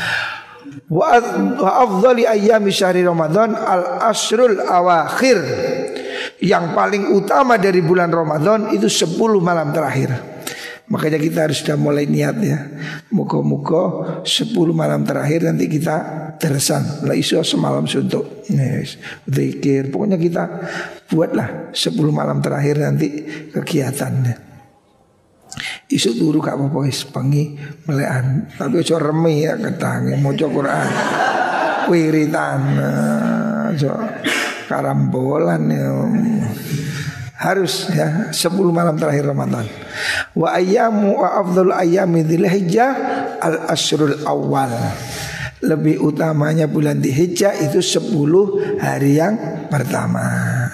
Wa 0.93 1.17
afdali 1.85 2.29
ayyami 2.29 2.69
syahri 2.69 3.01
Ramadan 3.01 3.57
al 3.57 4.13
asrul 4.13 4.61
awakhir. 4.61 5.41
Yang 6.43 6.65
paling 6.75 7.05
utama 7.15 7.55
dari 7.55 7.81
bulan 7.81 8.11
Ramadan 8.11 8.75
itu 8.75 8.91
10 8.91 9.17
malam 9.39 9.71
terakhir. 9.71 10.11
Makanya 10.91 11.17
kita 11.17 11.39
harus 11.49 11.65
sudah 11.65 11.79
mulai 11.79 12.05
niat 12.05 12.37
ya. 12.43 12.59
Muka-muka 13.15 14.21
10 14.27 14.53
malam 14.75 15.07
terakhir 15.09 15.49
nanti 15.49 15.71
kita 15.71 15.97
teresan. 16.37 17.07
Lah 17.09 17.17
isu 17.17 17.41
semalam 17.41 17.89
suntuk. 17.89 18.45
Yes. 18.53 19.01
Zikir. 19.25 19.89
Pokoknya 19.89 20.21
kita 20.21 20.45
buatlah 21.09 21.73
10 21.73 21.97
malam 22.13 22.45
terakhir 22.45 22.83
nanti 22.83 23.09
kegiatannya. 23.55 24.52
Isu 25.93 26.17
turu 26.17 26.41
gak 26.41 26.57
apa-apa 26.57 26.89
wis 26.89 27.05
pengi 27.05 27.53
melekan. 27.85 28.49
Tapi 28.57 28.81
aja 28.81 28.97
remi 28.97 29.45
ya 29.45 29.61
ketangi 29.61 30.17
maca 30.17 30.47
Quran. 30.49 30.89
Wiritan 31.93 32.61
aja 33.69 33.93
karambolan 34.73 35.63
ya. 35.69 35.93
Harus 37.37 37.91
ya 37.93 38.31
10 38.31 38.55
malam 38.73 38.97
terakhir 38.97 39.29
Ramadan. 39.29 39.67
Wa 40.33 40.57
ayyamu 40.57 41.21
wa 41.21 41.43
afdhal 41.43 41.75
ayyami 41.75 42.25
dzilhijjah 42.25 42.91
al 43.43 43.69
asrul 43.69 44.17
awal 44.25 44.71
lebih 45.63 46.03
utamanya 46.03 46.67
bulan 46.67 46.99
Dzulhijjah 46.99 47.55
itu 47.63 47.79
10 47.79 48.83
hari 48.83 49.23
yang 49.23 49.35
pertama. 49.71 50.27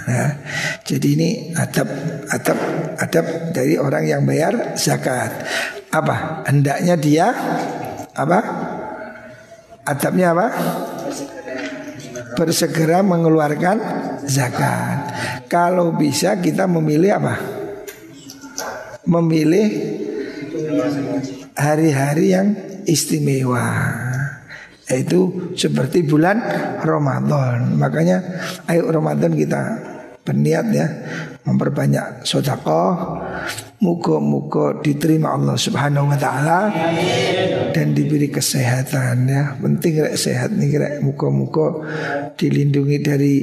Ya. 0.09 0.41
Jadi 0.81 1.09
ini 1.13 1.29
adab 1.53 1.89
adab 2.33 2.59
adab 2.97 3.27
dari 3.53 3.77
orang 3.77 4.09
yang 4.09 4.25
bayar 4.25 4.75
zakat. 4.81 5.45
Apa? 5.93 6.45
Hendaknya 6.49 6.97
dia 6.97 7.27
apa? 8.17 8.39
Adabnya 9.85 10.33
apa? 10.33 10.47
Bersegera 12.41 13.05
mengeluarkan 13.05 13.77
zakat. 14.25 14.99
Kalau 15.53 15.93
bisa 16.01 16.41
kita 16.41 16.65
memilih 16.65 17.13
apa? 17.21 17.35
Memilih 19.05 19.69
hari-hari 21.57 22.33
yang 22.33 22.57
istimewa 22.89 23.69
itu 24.97 25.53
seperti 25.53 26.07
bulan 26.07 26.41
Ramadan. 26.81 27.77
Makanya 27.77 28.23
ayo 28.71 28.89
Ramadan 28.89 29.37
kita 29.37 29.61
berniat 30.29 30.67
ya 30.77 30.87
memperbanyak 31.49 32.21
sodako 32.29 33.17
muka-muka 33.81 34.85
diterima 34.85 35.33
Allah 35.33 35.57
Subhanahu 35.57 36.13
Wa 36.13 36.19
Taala 36.21 36.61
dan 37.73 37.97
diberi 37.97 38.29
kesehatan 38.29 39.25
ya 39.25 39.57
penting 39.57 40.05
rek 40.05 40.21
sehat 40.21 40.53
nih 40.53 40.77
rek 40.77 40.95
muka-muka 41.01 41.81
dilindungi 42.37 42.97
dari 43.01 43.37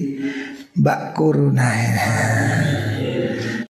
mbak 0.78 1.02
corona 1.18 1.70
ya. 1.74 2.95